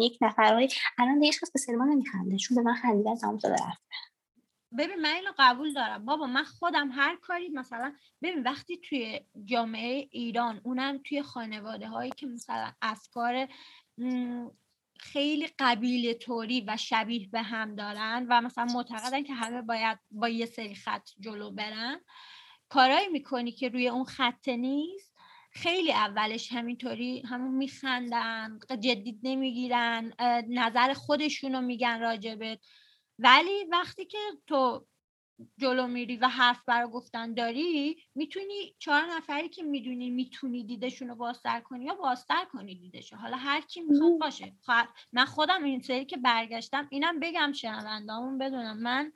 یک 0.00 0.18
نفرای 0.20 0.68
الان 0.98 1.18
دیگه 1.18 1.36
به 1.52 1.60
سلما 1.60 1.84
نمیخنده 1.84 2.36
چون 2.36 2.54
به 2.56 2.62
من 2.62 2.74
خندیدن 2.74 3.16
تمام 3.16 3.38
شده 3.38 3.52
رفته 3.52 3.96
ببین 4.72 5.00
من 5.00 5.10
اینو 5.14 5.30
قبول 5.38 5.72
دارم. 5.72 6.04
بابا 6.04 6.26
من 6.26 6.44
خودم 6.44 6.90
هر 6.92 7.16
کاری 7.16 7.48
مثلا 7.48 7.94
ببین 8.22 8.42
وقتی 8.42 8.76
توی 8.76 9.20
جامعه 9.44 10.08
ایران 10.10 10.60
اونم 10.64 10.98
توی 11.04 11.22
خانواده 11.22 11.88
هایی 11.88 12.10
که 12.10 12.26
مثلا 12.26 12.72
افکار 12.82 13.48
خیلی 15.00 15.48
قبیل 15.58 16.12
طوری 16.12 16.64
و 16.66 16.76
شبیه 16.76 17.28
به 17.28 17.42
هم 17.42 17.74
دارن 17.74 18.26
و 18.28 18.40
مثلا 18.40 18.64
معتقدن 18.64 19.22
که 19.22 19.34
همه 19.34 19.62
باید 19.62 19.98
با 20.10 20.28
یه 20.28 20.46
سری 20.46 20.74
خط 20.74 21.08
جلو 21.20 21.50
برن 21.50 22.00
کارایی 22.68 23.08
می‌کنی 23.08 23.52
که 23.52 23.68
روی 23.68 23.88
اون 23.88 24.04
خط 24.04 24.48
نیست 24.48 25.14
خیلی 25.52 25.92
اولش 25.92 26.52
همینطوری 26.52 27.22
همون 27.22 27.54
میخندن 27.54 28.58
جدید 28.80 29.20
نمی‌گیرن 29.22 30.12
نظر 30.48 30.92
خودشونو 30.92 31.60
میگن 31.60 32.00
راجبت. 32.00 32.58
ولی 33.18 33.64
وقتی 33.72 34.04
که 34.04 34.18
تو 34.46 34.86
جلو 35.58 35.86
میری 35.86 36.16
و 36.16 36.28
حرف 36.28 36.64
برا 36.66 36.88
گفتن 36.88 37.34
داری 37.34 37.96
می‌تونی 38.14 38.74
چهار 38.78 39.02
نفری 39.16 39.48
که 39.48 39.62
می‌دونی 39.62 40.10
می‌تونی 40.10 40.64
دیدشون 40.64 41.08
رو 41.08 41.14
بازتر 41.14 41.60
کنی 41.60 41.84
یا 41.84 41.94
بازتر 41.94 42.44
کنی 42.44 42.74
دیدشون 42.74 43.18
حالا 43.18 43.36
هر 43.36 43.60
کی 43.60 43.80
می‌خواد 43.80 44.18
باشه. 44.18 44.52
من 45.12 45.24
خودم 45.24 45.64
این 45.64 45.80
سری 45.80 46.04
که 46.04 46.16
برگشتم 46.16 46.88
اینم 46.90 47.20
بگم 47.20 47.52
شنوندامون 47.52 48.38
بدونم 48.38 48.78
من 48.78 49.12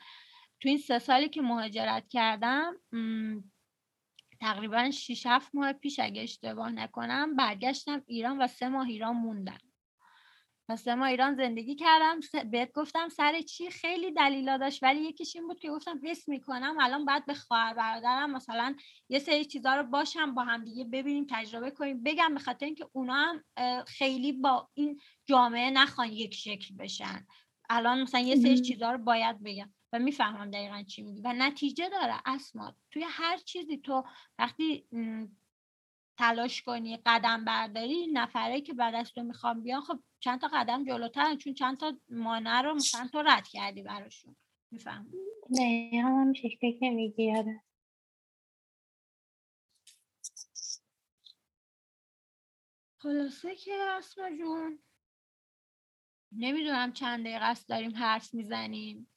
تو 0.60 0.68
این 0.68 0.78
سه 0.78 0.98
سالی 0.98 1.28
که 1.28 1.42
مهاجرت 1.42 2.08
کردم 2.08 2.76
تقریبا 4.40 4.90
6 4.90 5.26
7 5.26 5.54
ماه 5.54 5.72
پیش 5.72 5.98
اگه 6.00 6.22
اشتباه 6.22 6.70
نکنم 6.70 7.36
برگشتم 7.36 8.02
ایران 8.06 8.42
و 8.42 8.46
سه 8.46 8.68
ماه 8.68 8.88
ایران 8.88 9.16
موندم. 9.16 9.58
مثلا 10.72 10.96
ما 10.96 11.06
ایران 11.06 11.34
زندگی 11.34 11.74
کردم 11.74 12.20
بهت 12.50 12.72
گفتم 12.72 13.08
سر 13.08 13.40
چی؟ 13.40 13.70
خیلی 13.70 14.12
دلیلا 14.12 14.56
داشت 14.56 14.82
ولی 14.82 15.00
یکیش 15.00 15.36
این 15.36 15.48
بود 15.48 15.60
که 15.60 15.70
گفتم 15.70 16.00
حس 16.04 16.28
می‌کنم 16.28 16.76
الان 16.80 17.04
باید 17.04 17.26
به 17.26 17.34
خواهر 17.34 17.74
برادرم 17.74 18.30
مثلا 18.30 18.74
یه 19.08 19.18
سری 19.18 19.44
چیزا 19.44 19.76
رو 19.76 19.82
باشم 19.82 20.34
با 20.34 20.44
هم 20.44 20.64
دیگه 20.64 20.84
ببینیم 20.84 21.26
تجربه 21.30 21.70
کنیم. 21.70 22.02
بگم 22.02 22.34
به 22.34 22.40
خاطر 22.40 22.66
اینکه 22.66 22.86
اونا 22.92 23.14
هم 23.14 23.44
خیلی 23.84 24.32
با 24.32 24.70
این 24.74 25.00
جامعه 25.26 25.70
نخوان 25.70 26.08
یک 26.08 26.34
شکل 26.34 26.74
بشن. 26.76 27.26
الان 27.70 28.02
مثلا 28.02 28.20
یه 28.20 28.36
سری 28.36 28.60
چیزا 28.60 28.92
رو 28.92 28.98
باید 28.98 29.42
بگم 29.42 29.70
و 29.92 29.98
می‌فهمم 29.98 30.50
دقیقا 30.50 30.82
چی 30.82 31.02
میگی. 31.02 31.20
و 31.24 31.32
نتیجه 31.32 31.88
داره 31.88 32.14
اسما 32.26 32.74
توی 32.90 33.04
هر 33.08 33.36
چیزی 33.36 33.78
تو 33.78 34.04
وقتی 34.38 34.86
تلاش 36.18 36.62
کنی 36.62 36.98
قدم 37.06 37.44
برداری 37.44 38.06
نفره 38.06 38.60
که 38.60 38.74
بعد 38.74 38.94
از 38.94 39.12
تو 39.12 39.22
می‌خوام 39.22 39.62
بیان 39.62 39.80
خب 39.80 39.98
چند 40.20 40.40
تا 40.40 40.50
قدم 40.52 40.84
جلوتر 40.84 41.36
چون 41.36 41.54
چند 41.54 41.78
تا 41.78 41.92
مانع 42.08 42.62
رو 42.62 42.74
مثلا 42.74 43.08
تو 43.12 43.22
رد 43.22 43.48
کردی 43.48 43.82
براشون 43.82 44.36
میفهم 44.70 45.12
نه 45.50 46.02
هم 46.04 46.32
شکلی 46.32 46.78
که 46.78 46.90
میگی 46.90 47.36
آره. 47.36 47.62
خلاصه 52.98 53.56
که 53.56 53.74
اسما 53.74 54.30
جون 54.38 54.78
نمی‌دونم 56.32 56.92
چند 56.92 57.20
دقیقه 57.20 57.44
است 57.44 57.68
داریم 57.68 57.96
حرف 57.96 58.34
می‌زنیم 58.34 59.08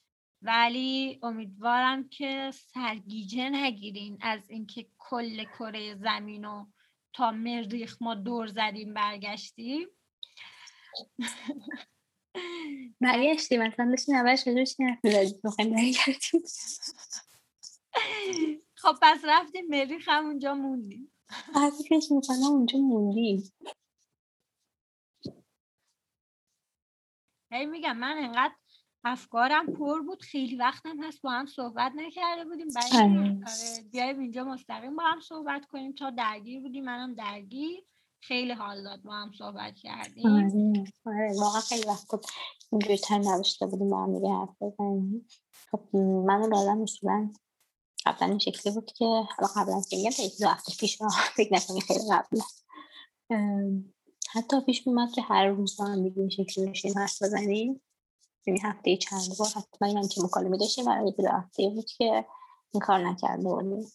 ولی 0.41 1.19
امیدوارم 1.23 2.09
که 2.09 2.51
سرگیجه 2.53 3.49
نگیرین 3.49 4.17
از 4.21 4.49
اینکه 4.49 4.87
کل 4.97 5.43
کره 5.43 5.95
زمین 5.95 6.43
رو 6.43 6.67
تا 7.15 7.31
مریخ 7.31 7.97
ما 8.01 8.15
دور 8.15 8.47
زدیم 8.47 8.93
برگشتیم. 8.93 9.87
برگشتیم 13.01 13.61
مثلا 13.63 13.91
داشتیم 13.91 14.15
اولش 14.15 14.43
بخوایم 15.43 15.71
برگردیم. 15.71 16.41
خب 18.81 18.95
پس 19.01 19.21
رفتیم 19.23 19.67
مریخ 19.67 20.03
همونجا 20.07 20.53
موندیم. 20.53 21.11
فکر 21.89 22.13
می‌کنم 22.13 22.43
اونجا 22.43 22.79
موندیم. 22.79 23.53
هی 27.51 27.65
میگم 27.65 27.97
من 27.97 28.17
انقدر 28.17 28.55
افکارم 29.05 29.67
پر 29.67 30.01
بود. 30.01 30.21
خیلی 30.21 30.55
وقتم 30.55 31.03
هست 31.03 31.21
با 31.21 31.31
هم 31.31 31.45
صحبت 31.45 31.91
نکرده 31.95 32.45
بودیم. 32.45 32.67
برای 32.75 33.17
آره 33.19 33.89
بیایم 33.91 34.19
اینجا 34.19 34.43
مستقیم 34.43 34.95
با 34.95 35.03
هم 35.03 35.19
صحبت 35.19 35.65
کنیم. 35.65 35.93
تا 35.93 36.09
درگیر 36.09 36.61
بودیم 36.61 36.83
منم 36.83 37.13
درگیر. 37.13 37.83
خیلی 38.21 38.51
حال 38.51 38.83
داد 38.83 39.01
با 39.01 39.13
هم 39.13 39.31
صحبت 39.37 39.75
کردیم. 39.75 40.25
آره. 40.25 40.83
آره 41.05 41.33
واقعا 41.39 41.61
خیلی 41.61 41.87
وقت 41.87 42.11
بود. 42.11 42.25
اینجوری 42.71 42.97
تر 42.97 43.17
نداشته 43.17 43.65
بودیم 43.65 43.89
با 43.89 44.03
هم 44.03 44.13
دیگه 44.13 44.29
حرف 44.29 44.61
بزنیم. 44.61 45.27
خب 45.71 45.95
من 45.97 46.41
و 46.41 46.81
اصولا 46.83 47.33
قبلا 48.05 48.27
این 48.27 48.39
شکلی 48.39 48.73
بود 48.73 48.85
که 48.85 49.05
حالا 49.05 49.49
قبلا 49.55 49.81
که 49.89 49.97
میگم 49.97 50.09
تا 50.09 50.23
دو 50.39 50.47
هفته 50.47 50.73
پیش 50.79 50.97
فکر 51.37 51.53
نکنی 51.53 51.81
خیلی 51.81 52.11
قبل 52.11 52.39
حتی 54.33 54.61
پیش 54.65 54.87
میمد 54.87 55.11
که 55.11 55.21
هر 55.21 55.47
روز 55.47 55.77
با 55.77 55.85
هم 55.85 56.03
دیگه 56.03 56.19
این 56.19 56.29
شکلی 56.29 56.69
بشیم 56.69 56.93
حرف 56.97 57.23
بزنیم. 57.23 57.81
یعنی 58.47 58.59
هفته 58.63 58.97
چند 58.97 59.37
بار 59.39 59.47
حتما 59.47 59.87
این 59.87 60.07
که 60.07 60.21
مکالمه 60.21 60.57
داشتیم 60.57 60.85
برای 60.85 61.13
دو 61.17 61.27
هفته 61.27 61.69
بود 61.69 61.85
که 61.85 62.25
این 62.73 62.81
کار 62.81 62.99
نکرده 62.99 63.43
بودیم. 63.43 63.91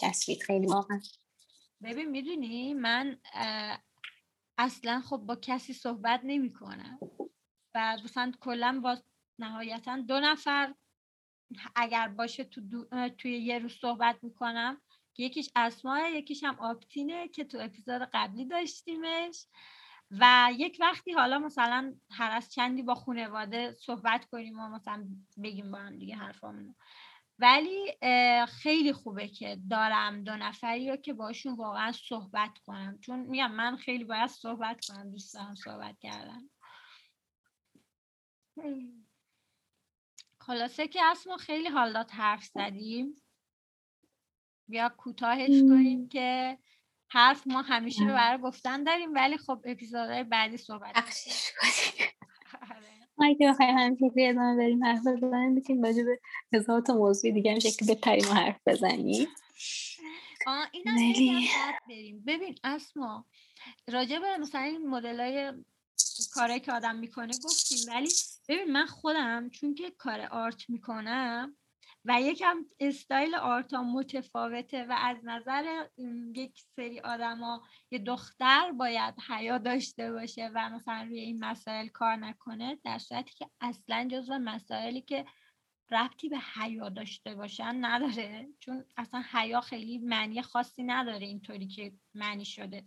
چسبید 0.00 0.42
خیلی 0.42 0.66
واقعا. 0.66 1.00
ببین 1.82 2.10
می‌دونی 2.10 2.74
من 2.74 3.18
اصلا 4.58 5.00
خب 5.00 5.16
با 5.16 5.36
کسی 5.36 5.72
صحبت 5.72 6.20
نمی 6.24 6.52
کنم 6.52 6.98
و 7.74 7.96
مثلا 8.04 8.32
کلا 8.40 8.80
با 8.82 8.96
نهایتا 9.38 9.96
دو 9.96 10.20
نفر 10.20 10.74
اگر 11.76 12.08
باشه 12.08 12.44
تو 12.44 12.60
توی 13.18 13.38
یه 13.38 13.58
روز 13.58 13.72
صحبت 13.80 14.18
می‌کنم. 14.22 14.80
یکیش 15.18 15.50
اسماه 15.56 16.10
یکیش 16.10 16.44
هم 16.44 16.58
آپتینه 16.60 17.28
که 17.28 17.44
تو 17.44 17.58
اپیزود 17.60 18.02
قبلی 18.12 18.44
داشتیمش. 18.44 19.46
و 20.20 20.50
یک 20.58 20.78
وقتی 20.80 21.12
حالا 21.12 21.38
مثلا 21.38 21.94
هر 22.10 22.30
از 22.30 22.52
چندی 22.52 22.82
با 22.82 22.94
خانواده 22.94 23.72
صحبت 23.72 24.24
کنیم 24.24 24.60
و 24.60 24.68
مثلا 24.68 25.06
بگیم 25.42 25.70
با 25.70 25.78
هم 25.78 25.98
دیگه 25.98 26.16
حرفامونو 26.16 26.72
ولی 27.38 27.96
خیلی 28.46 28.92
خوبه 28.92 29.28
که 29.28 29.58
دارم 29.70 30.24
دو 30.24 30.36
نفری 30.36 30.90
رو 30.90 30.96
که 30.96 31.12
باشون 31.12 31.54
واقعا 31.54 31.92
صحبت 31.92 32.58
کنم. 32.58 32.98
چون 33.00 33.18
میگم 33.18 33.52
من 33.52 33.76
خیلی 33.76 34.04
باید 34.04 34.30
صحبت 34.30 34.86
کنم 34.86 35.10
دوست 35.10 35.34
دارم 35.34 35.54
صحبت 35.54 35.98
کردن. 35.98 36.40
خلاصه 40.40 40.88
که 40.88 41.00
ما 41.26 41.36
خیلی 41.36 41.68
حال 41.68 41.92
داد 41.92 42.10
حرف 42.10 42.44
زدیم. 42.44 43.16
بیا 44.68 44.88
کوتاهش 44.88 45.60
کنیم 45.60 46.08
که 46.08 46.58
حرف 47.12 47.46
ما 47.46 47.62
همیشه 47.62 48.04
برای 48.04 48.38
گفتن 48.38 48.84
داریم 48.84 49.14
ولی 49.14 49.38
خب 49.38 49.60
اپیزودهای 49.64 50.24
بعدی 50.24 50.56
صحبت 50.56 50.96
اگه 53.18 53.50
بخوایم 53.50 53.78
همینجوری 53.78 54.26
ادامه 54.26 54.56
بریم 54.56 54.84
حرف 54.84 55.06
بزنیم 55.06 55.52
می‌تونیم 55.52 55.82
راجع 55.82 56.02
به 56.02 56.20
هزار 56.52 56.80
تا 56.80 56.94
موضوع 56.94 57.30
دیگه 57.30 57.52
هم 57.52 57.58
شکل 57.58 57.94
بپریم 57.94 58.30
و 58.30 58.34
حرف 58.34 58.60
بزنیم. 58.66 59.28
آه 60.46 60.66
اینم 60.72 61.12
بریم. 61.88 62.24
ببین 62.26 62.54
اسما 62.64 63.26
راجع 63.88 64.18
به 64.18 64.36
مثلا 64.36 64.60
این 64.60 64.86
مدل 64.86 65.20
های 65.20 65.52
کارهایی 66.34 66.60
که 66.60 66.72
آدم 66.72 66.96
می‌کنه 66.96 67.32
گفتیم 67.44 67.78
ولی 67.88 68.08
ببین 68.48 68.72
من 68.72 68.86
خودم 68.86 69.50
چون 69.50 69.74
که 69.74 69.90
کار 69.90 70.20
آرت 70.20 70.70
می‌کنم 70.70 71.56
و 72.04 72.20
یکم 72.20 72.56
استایل 72.80 73.34
آرتا 73.34 73.82
متفاوته 73.82 74.84
و 74.84 74.96
از 74.98 75.16
نظر 75.24 75.86
یک 76.36 76.62
سری 76.76 77.00
آدما 77.00 77.62
یه 77.90 77.98
دختر 77.98 78.72
باید 78.72 79.14
حیا 79.28 79.58
داشته 79.58 80.12
باشه 80.12 80.50
و 80.54 80.70
مثلا 80.70 81.02
روی 81.02 81.20
این 81.20 81.44
مسائل 81.44 81.88
کار 81.88 82.16
نکنه 82.16 82.78
در 82.84 82.98
صورتی 82.98 83.34
که 83.34 83.50
اصلا 83.60 84.08
جزو 84.10 84.38
مسائلی 84.38 85.00
که 85.00 85.24
ربطی 85.90 86.28
به 86.28 86.38
حیا 86.38 86.88
داشته 86.88 87.34
باشن 87.34 87.84
نداره. 87.84 88.48
چون 88.60 88.84
اصلا 88.96 89.24
حیا 89.32 89.60
خیلی 89.60 89.98
معنی 89.98 90.42
خاصی 90.42 90.82
نداره 90.82 91.26
اینطوری 91.26 91.66
که 91.68 91.92
معنی 92.14 92.44
شده. 92.44 92.84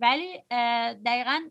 ولی 0.00 0.42
دقیقا 1.04 1.50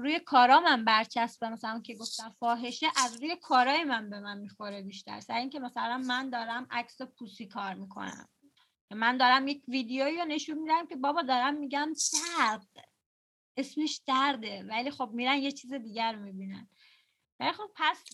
روی 0.00 0.20
کارا 0.20 0.60
من 0.60 0.84
برچسبه 0.84 1.48
مثلا 1.48 1.80
که 1.80 1.94
گفتم 1.94 2.36
فاحشه 2.40 2.86
از 2.96 3.16
روی 3.16 3.36
کارای 3.36 3.84
من 3.84 4.10
به 4.10 4.20
من 4.20 4.38
می‌خوره 4.38 4.82
بیشتر. 4.82 5.20
سر 5.20 5.34
اینکه 5.34 5.58
مثلا 5.58 5.98
من 5.98 6.30
دارم 6.30 6.66
عکس 6.70 7.02
پوسی 7.02 7.46
کار 7.46 7.74
می‌کنم. 7.74 8.28
من 8.90 9.16
دارم 9.16 9.48
یک 9.48 9.62
ویدیویی 9.68 10.18
رو 10.18 10.24
نشون 10.24 10.58
میدم 10.58 10.86
که 10.86 10.96
بابا 10.96 11.22
دارم 11.22 11.54
میگم 11.54 11.92
درد. 12.12 12.90
اسمش 13.56 14.00
درده. 14.06 14.64
ولی 14.68 14.90
خب 14.90 15.10
میرن 15.12 15.38
یه 15.38 15.52
چیز 15.52 15.72
دیگر 15.72 16.14
می‌بینن. 16.14 16.68
ولی 17.40 17.52
خب 17.52 17.70
پس 17.74 18.04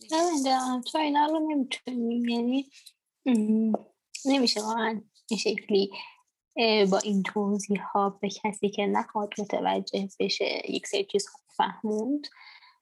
تو 0.92 0.98
اینا 0.98 1.26
رو 1.26 1.48
نمی‌تونی 1.48 2.32
یعنی 2.32 2.70
نمیشه 4.24 4.60
واقعا 4.60 5.02
این 5.30 5.38
شکلی 5.38 5.90
با 6.90 6.98
این 6.98 7.22
توضیح 7.22 7.82
ها 7.92 8.10
به 8.10 8.28
کسی 8.28 8.68
که 8.68 8.86
نخواد 8.86 9.34
متوجه 9.38 10.08
بشه 10.20 10.62
یک 10.68 10.86
سری 10.86 11.04
چیز 11.04 11.28
فهموند 11.56 12.26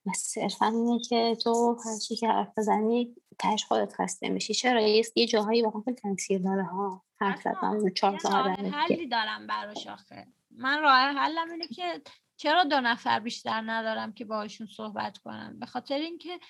و 0.07 0.11
صرفا 0.17 0.67
اینه 0.67 0.99
که 0.99 1.37
تو 1.43 1.77
هرچی 1.85 2.17
که 2.17 2.29
حرف 2.29 2.59
بزنی 2.59 3.15
تش 3.39 3.65
خودت 3.65 3.93
خسته 3.93 4.29
میشی. 4.29 4.55
چرا؟ 4.55 4.81
یه 5.17 5.27
جاهایی 5.27 5.63
واقعا 5.63 5.83
خیلی 5.83 5.97
تنسیر 5.97 6.39
داره 6.39 6.65
ها. 6.65 7.05
حرف 7.21 7.43
زدن 7.43 7.91
چهار 7.91 8.17
حلی 8.57 9.07
دارم 9.07 9.47
براش 9.47 9.87
آخه. 9.87 10.27
من 10.51 10.83
راه 10.83 10.95
حلم 10.95 11.51
اینه 11.51 11.67
که 11.67 12.03
چرا 12.37 12.65
دو 12.65 12.81
نفر 12.81 13.21
بیشتر 13.21 13.63
ندارم 13.67 14.13
که 14.13 14.25
باشون 14.25 14.67
صحبت 14.67 15.19
کنم؟ 15.19 15.59
به 15.61 15.67
خاطر 15.67 15.99
اینکه 15.99 16.41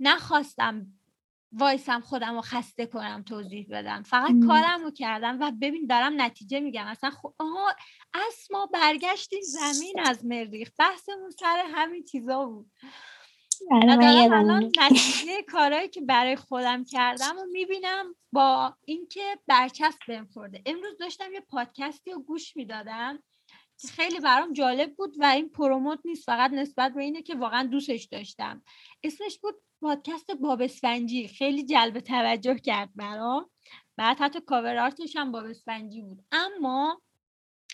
نخواستم 0.00 0.86
وایسم 1.52 2.00
خودم 2.00 2.34
رو 2.34 2.40
خسته 2.40 2.86
کنم 2.86 3.24
توضیح 3.28 3.66
بدم. 3.70 4.02
فقط 4.02 4.30
کارم 4.46 4.82
رو 4.82 4.90
کردم 4.90 5.40
و 5.40 5.52
ببین 5.60 5.86
دارم 5.86 6.22
نتیجه 6.22 6.60
میگم. 6.60 6.86
اصلا 6.86 7.10
خب 7.10 7.34
آها 7.38 7.74
ما 8.50 8.66
برگشتیم 8.66 9.40
زمین 9.42 10.00
از 10.04 10.24
مریخ 10.24 10.70
بحثمون 10.78 11.30
سر 11.30 11.64
همین 11.74 12.04
چیزا 12.04 12.46
بود. 12.46 12.70
آره، 13.70 13.96
دارم 13.96 14.32
الان 14.32 14.64
نتیجه 14.80 15.42
کارهایی 15.42 15.88
که 15.88 16.00
برای 16.00 16.36
خودم 16.36 16.84
کردم 16.84 17.36
و 17.38 17.44
می‌بینم 17.52 18.14
با 18.32 18.76
اینکه 18.84 19.38
برچسب 19.46 19.98
بهم 20.08 20.26
خورده. 20.26 20.62
امروز 20.66 20.98
داشتم 20.98 21.32
یه 21.32 21.40
پادکستی 21.40 22.10
رو 22.10 22.22
گوش 22.22 22.56
می‌دادم. 22.56 23.22
خیلی 23.90 24.20
برام 24.20 24.52
جالب 24.52 24.94
بود 24.94 25.14
و 25.18 25.24
این 25.24 25.48
پروموت 25.48 25.98
نیست 26.04 26.24
فقط 26.24 26.50
نسبت 26.50 26.92
به 26.92 27.02
اینه 27.02 27.22
که 27.22 27.34
واقعا 27.34 27.62
دوستش 27.62 28.04
داشتم. 28.04 28.62
اسمش 29.02 29.38
بود 29.38 29.54
پادکست 29.80 30.30
باب 30.30 30.62
اسفنجی 30.62 31.28
خیلی 31.28 31.64
جلب 31.64 32.00
توجه 32.00 32.58
کرد 32.58 32.90
برام. 32.94 33.50
بعد 33.96 34.18
حتی 34.20 34.40
کاور 34.40 34.78
آرتش 34.78 35.16
هم 35.16 35.32
باب 35.32 35.44
اسفنجی 35.44 36.02
بود. 36.02 36.24
اما 36.32 37.02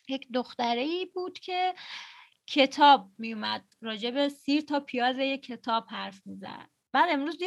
یک 0.08 0.28
دختره 0.34 0.80
ای 0.80 1.04
بود 1.04 1.38
که 1.38 1.74
کتاب 2.46 3.10
میومد 3.18 3.64
راجع 3.80 4.10
به 4.10 4.28
سیر 4.28 4.60
تا 4.60 4.80
پیاز 4.80 5.18
یک 5.18 5.42
کتاب 5.42 5.86
حرف 5.88 6.26
می‌زد. 6.26 6.70
بعد 6.92 7.08
امروز 7.10 7.38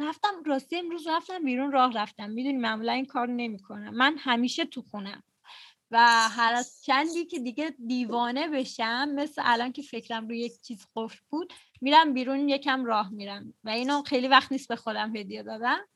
رفتم 0.00 0.42
راستی 0.46 0.76
امروز 0.76 1.06
رفتم 1.06 1.44
بیرون 1.44 1.72
راه 1.72 1.92
رفتم. 1.92 2.30
می‌دونی 2.30 2.56
معمولا 2.56 2.92
این 2.92 3.04
کار 3.04 3.26
نمی‌کنم. 3.26 3.94
من 3.94 4.16
همیشه 4.18 4.64
تو 4.64 4.82
خونم. 4.82 5.22
و 5.90 6.28
هر 6.28 6.54
از 6.54 6.82
چندی 6.82 7.24
که 7.24 7.38
دیگه 7.38 7.74
دیوانه 7.86 8.48
بشم 8.48 9.08
مثل 9.08 9.42
الان 9.44 9.72
که 9.72 9.82
فکرم 9.82 10.28
روی 10.28 10.38
یک 10.38 10.60
چیز 10.60 10.86
قفل 10.96 11.18
بود 11.30 11.52
میرم 11.80 12.14
بیرون 12.14 12.48
یکم 12.48 12.84
راه 12.84 13.10
میرم. 13.10 13.54
و 13.64 13.68
اینو 13.68 14.02
خیلی 14.02 14.28
وقت 14.28 14.52
نیست 14.52 14.68
به 14.68 14.76
خودم 14.76 15.16
هدیه 15.16 15.42
دادم. 15.42 15.88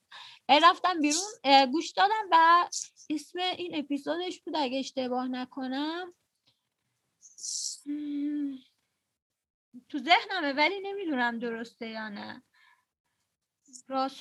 رفتم 0.49 1.01
بیرون 1.01 1.67
گوش 1.73 1.91
دادم 1.91 2.29
و 2.31 2.69
اسم 3.11 3.39
این 3.39 3.77
اپیزودش 3.77 4.41
بود 4.41 4.57
اگه 4.57 4.79
اشتباه 4.79 5.29
نکنم. 5.29 6.15
تو 9.89 9.99
ذهنمه 9.99 10.53
ولی 10.53 10.81
نمی‌دونم 10.81 11.39
درسته 11.39 11.89
یا 11.89 12.09
نه. 12.09 12.43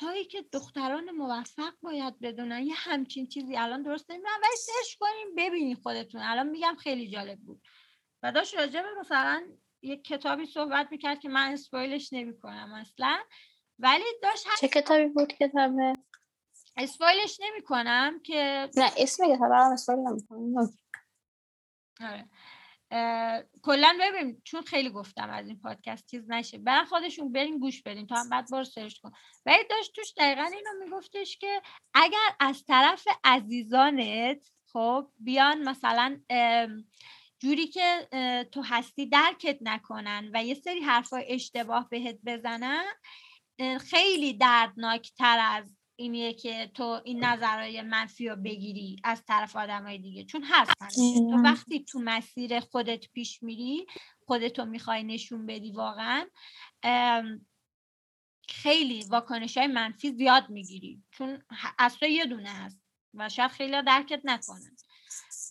هایی 0.02 0.26
که 0.26 0.46
دختران 0.54 1.12
موفق 1.12 1.74
باید 1.82 2.20
بدونن 2.20 2.68
یه 2.68 2.74
همچین 2.76 3.28
چیزی 3.28 3.58
الان 3.58 3.84
درست 3.84 4.12
نمی‌دونم 4.12 4.40
ولی 4.44 4.56
سرش 4.58 4.98
کنیم 5.00 5.36
ببینین 5.38 5.76
خودتون. 5.76 6.22
الان 6.22 6.50
میگم 6.50 6.76
خیلی 6.80 7.10
جالب 7.10 7.40
بود. 7.40 7.62
و 8.24 8.32
داشت 8.32 8.56
راجع 8.56 8.82
مثلا 9.00 9.48
یک 9.82 10.04
کتابی 10.04 10.46
صحبت 10.46 10.88
می‌کرد 10.92 11.20
که 11.20 11.30
من 11.30 11.52
اسپویلش 11.52 12.14
نمی‌کنم 12.14 12.74
اصلا. 12.74 13.20
ولی 13.80 14.04
داشت 14.24 14.46
چه 14.62 14.68
کتابی 14.68 15.06
بود 15.06 15.34
کتابه؟ 15.34 15.94
اسپویلش 16.78 17.40
نمی‌کنم 17.42 18.20
که 18.20 18.70
نه 18.78 18.92
اسم 18.98 19.36
کتاب 19.36 19.52
اسپویل 19.52 20.00
نمی‌کنم. 20.00 20.78
آره. 22.02 22.30
کلا 23.62 23.98
ببین 24.02 24.42
چون 24.44 24.62
خیلی 24.62 24.90
گفتم 24.90 25.30
از 25.30 25.48
این 25.48 25.60
پادکست 25.60 26.06
چیز 26.06 26.32
نشه. 26.32 26.58
برن 26.58 26.86
خودشون 26.86 27.32
بریم 27.32 27.60
گوش 27.60 27.82
بدیم 27.82 28.06
تا 28.06 28.16
هم 28.16 28.30
بعد 28.30 28.50
بار 28.50 28.64
سرچ 28.64 28.98
کن 29.00 29.12
ولی 29.46 29.64
داشت 29.70 29.96
توش 29.96 30.14
دقیقا 30.18 30.44
اینو 30.44 30.86
میگفتش 30.86 31.38
که 31.38 31.62
اگر 31.94 32.36
از 32.40 32.64
طرف 32.66 33.08
عزیزانت 33.24 34.52
خب 34.74 35.08
بیان 35.20 35.64
مثلا 35.70 36.20
جوری 37.40 37.68
که 37.68 38.08
تو 38.52 38.62
هستی 38.62 39.06
درکت 39.06 39.58
نکنن 39.62 40.32
و 40.34 40.44
یه 40.44 40.54
سری 40.54 40.80
حرفای 40.80 41.26
اشتباه 41.28 41.90
بهت 41.90 42.20
بزنن 42.26 42.86
خیلی 43.90 44.34
دردناک 44.34 45.12
تر 45.14 45.40
از 45.42 45.78
اینیه 46.02 46.34
که 46.34 46.72
تو 46.74 47.02
این 47.06 47.26
نظرهای 47.26 47.82
منفی 47.82 48.30
رو 48.30 48.36
بگیری 48.36 49.02
از 49.04 49.26
طرف 49.26 49.56
آدمای 49.56 49.98
دیگه. 49.98 50.26
چون 50.26 50.44
هست 50.44 50.72
تو 51.32 51.42
وقتی 51.44 51.86
تو 51.86 52.00
مسیر 52.00 52.60
خودت 52.60 53.12
پیش 53.12 53.44
میری 53.44 53.86
خودتو 54.26 54.66
می‌خوای 54.66 55.04
نشون 55.04 55.46
بدی 55.46 55.72
واقعا 55.72 56.28
خیلی 58.50 59.06
واکنش 59.10 59.58
های 59.58 59.68
منفی 59.68 60.12
زیاد 60.12 60.50
می‌گیری. 60.50 61.04
چون 61.12 61.44
از 61.78 61.98
تو 61.98 62.06
یه 62.06 62.26
دونه 62.26 62.50
هست 62.50 62.82
و 63.14 63.30
شاید 63.30 63.52
خیلی 63.52 63.72
درکت 63.72 64.22
نکنن. 64.24 64.76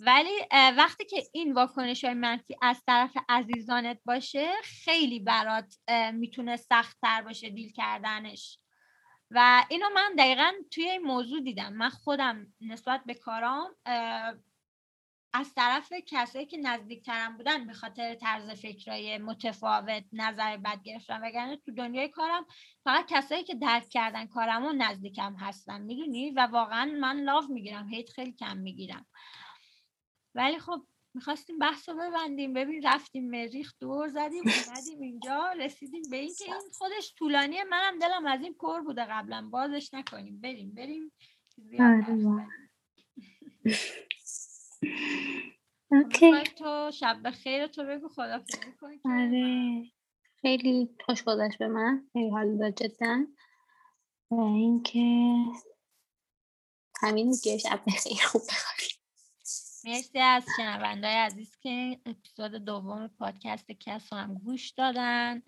ولی 0.00 0.30
وقتی 0.52 1.04
که 1.04 1.22
این 1.32 1.52
واکنش 1.52 2.04
های 2.04 2.14
منفی 2.14 2.56
از 2.62 2.82
طرف 2.86 3.16
عزیزانت 3.28 4.00
باشه 4.04 4.52
خیلی 4.64 5.20
برات 5.20 5.74
می‌تونه 6.12 6.56
سخت 6.56 6.98
تر 7.02 7.22
باشه 7.22 7.50
دیل 7.50 7.72
کردنش. 7.72 8.59
و 9.30 9.64
اینو 9.68 9.86
من 9.94 10.14
دقیقا 10.18 10.52
توی 10.70 10.90
این 10.90 11.02
موضوع 11.02 11.40
دیدم. 11.40 11.72
من 11.72 11.88
خودم 11.88 12.46
نسبت 12.60 13.02
به 13.06 13.14
کارام 13.14 13.70
از 15.32 15.54
طرف 15.54 15.92
کسایی 16.06 16.46
که 16.46 16.56
نزدیکترم 16.56 17.36
بودن 17.36 17.66
به 17.66 17.72
خاطر 17.72 18.14
طرز 18.14 18.50
فکرای 18.50 19.18
متفاوت 19.18 20.04
نظر 20.12 20.56
بد 20.56 20.82
گرفتم 20.82 21.20
وگرنه 21.22 21.56
تو 21.56 21.72
دنیای 21.72 22.08
کارم 22.08 22.46
فقط 22.84 23.06
کسایی 23.08 23.44
که 23.44 23.54
درک 23.54 23.88
کردن 23.88 24.26
کارم 24.26 24.64
و 24.64 24.72
نزدیکم 24.72 25.34
هستن 25.34 25.80
می‌دونی؟ 25.80 26.30
و 26.30 26.40
واقعا 26.40 26.84
من 26.84 27.20
لاف 27.20 27.50
می‌گیرم 27.50 27.88
هیت 27.88 28.10
خیلی 28.10 28.32
کم 28.32 28.56
می‌گیرم. 28.56 29.06
ولی 30.34 30.58
خب 30.58 30.86
می‌خواستیم 31.14 31.58
بحث 31.58 31.88
رو 31.88 31.94
ببندیم. 31.94 32.52
ببین 32.52 32.82
رفتیم 32.84 33.30
مریخ 33.30 33.72
دور 33.80 34.08
زدیم 34.08 34.42
اومدیم 34.42 35.00
اینجا 35.00 35.52
رسیدیم 35.58 36.02
به 36.10 36.16
این 36.16 36.34
که 36.38 36.44
این 36.44 36.70
خودش 36.72 37.14
طولانیه 37.18 37.64
منم 37.64 37.98
دلم 37.98 38.26
از 38.26 38.42
این 38.42 38.54
پر 38.54 38.80
بوده 38.80 39.06
قبلا 39.10 39.48
بازش 39.52 39.94
نکنیم. 39.94 40.40
بریم 40.40 40.74
بریم. 40.74 41.12
آره. 41.80 42.48
اوکی. 45.90 46.42
تو 46.42 46.90
شب 46.94 47.30
خیر 47.30 47.66
تو 47.66 47.84
بگو. 47.84 48.08
خدا 48.08 48.44
کن 48.80 49.10
آره. 49.10 49.84
خیلی 50.40 50.96
خوش 51.04 51.22
گذشت 51.22 51.58
به 51.58 51.68
من. 51.68 52.08
خیلی 52.12 52.30
حال 52.30 52.58
داد 52.58 52.74
جدا. 52.74 53.26
و 54.30 54.40
اینکه 54.40 55.34
همین 57.02 57.30
دیگه 57.30 57.58
شب 57.58 57.80
خیر 58.02 58.26
خوب 58.26 58.42
بخوابیم 58.48 58.99
مرسی 59.84 60.18
از 60.18 60.44
شنوندای 60.56 61.14
عزیز 61.14 61.56
که 61.60 62.00
اپیزود 62.06 62.52
دوم 62.52 63.08
پادکست 63.08 63.70
کس 63.70 64.12
هم 64.12 64.34
گوش 64.34 64.70
دادن. 64.70 65.42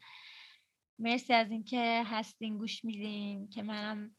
مرسی 0.99 1.33
از 1.33 1.51
اینکه 1.51 2.03
هستین 2.07 2.59
گوش 2.59 2.85
میدین 2.85 3.49
که 3.49 3.63
منم 3.63 4.17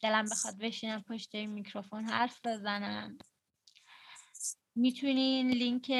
دلم 0.00 0.24
بخواد 0.24 0.58
بشینم 0.58 1.02
پشت 1.02 1.34
میکروفون 1.34 2.04
حرف 2.04 2.40
بزنم. 2.44 3.18
می‌تونین 4.76 5.50
لینک 5.50 5.92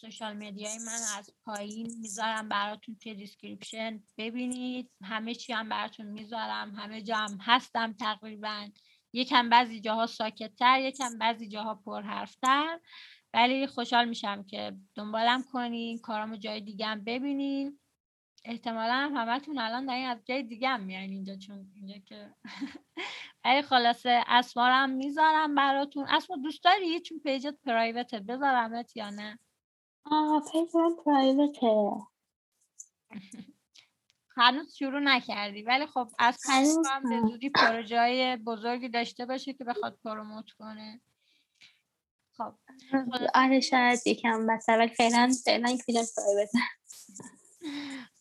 social 0.00 0.36
media 0.36 0.71
ی 0.71 0.78
من 0.78 1.00
از 1.18 1.30
پایین 1.44 1.98
می‌ذارم 2.00 2.48
براتون 2.48 2.96
توی 2.96 3.14
description. 3.14 4.02
ببینید 4.18 4.90
همه 5.02 5.34
چی 5.34 5.52
هم 5.52 5.68
براتون 5.68 6.06
می‌ذارم 6.06 6.74
همه 6.74 7.02
جا 7.02 7.16
هم 7.16 7.38
هستم 7.40 7.92
تقریبا. 7.92 8.68
یکم 9.12 9.48
بعضی 9.48 9.80
جاها 9.80 10.06
ساکتتر 10.06 10.80
یکم 10.80 11.18
بعضی 11.18 11.48
جاها 11.48 11.74
پرحرفتر. 11.74 12.80
ولی 13.34 13.66
خوشحال 13.66 14.08
میشم 14.08 14.42
که 14.42 14.72
دنبالم 14.94 15.42
کنین 15.52 15.98
کارامو 15.98 16.36
جای 16.36 16.60
دیگه 16.60 16.86
هم 16.86 17.04
ببینین. 17.04 17.78
احتمالا 18.44 18.92
هم 18.94 19.16
همتون 19.16 19.58
الان 19.58 19.86
دارین 19.86 20.06
از 20.06 20.18
جای 20.24 20.42
دیگه 20.42 20.68
هم 20.68 20.80
میان 20.80 21.02
اینجا 21.02 21.36
چون 21.36 21.72
اینجا 21.74 21.94
که 22.06 22.34
ولی 23.44 23.62
خلاصه 23.62 24.24
اسمارم 24.26 24.90
می‌ذارم 24.90 25.54
براتون. 25.54 26.06
اسما 26.08 26.36
دوست 26.36 26.64
داری 26.64 27.00
چون 27.00 27.18
page 27.18 27.47
ت 27.47 27.54
private 27.66 28.13
ه 28.13 28.20
بذارمت 28.20 28.96
یا 28.96 29.10
نه؟ 29.10 29.38
آه 30.04 30.42
پیجت 30.52 31.04
پرایوته. 31.04 31.92
هنوز 34.36 34.74
شروع 34.74 35.00
نکردی. 35.00 35.62
ولی 35.62 35.86
خب 35.86 36.08
از 36.18 36.38
هم 36.50 37.02
به 37.10 37.20
زودی 37.30 37.50
پروژه 37.50 37.98
های 37.98 38.36
بزرگی 38.36 38.88
داشته 38.88 39.26
باشه 39.26 39.52
که 39.52 39.64
بخواد 39.64 39.98
پروموت 40.04 40.50
کنه. 40.58 41.00
خب. 42.36 42.54
آره 43.34 43.60
شاید 43.60 43.98
یکم 44.06 44.46
بس 44.46 44.68
ولی 44.68 44.94
فعلا 44.94 45.32
فعلا 45.44 45.76
فیلم 45.86 46.04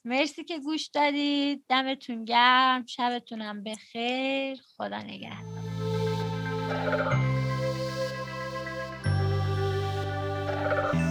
مرسی 0.05 0.43
که 0.43 0.59
گوش 0.59 0.87
دادید 0.87 1.65
دمتون 1.69 2.25
گرم. 2.25 2.85
شبتونم 2.85 3.63
بخیر. 3.63 4.61
خدا 4.77 5.01
نگهدار. 5.01 5.61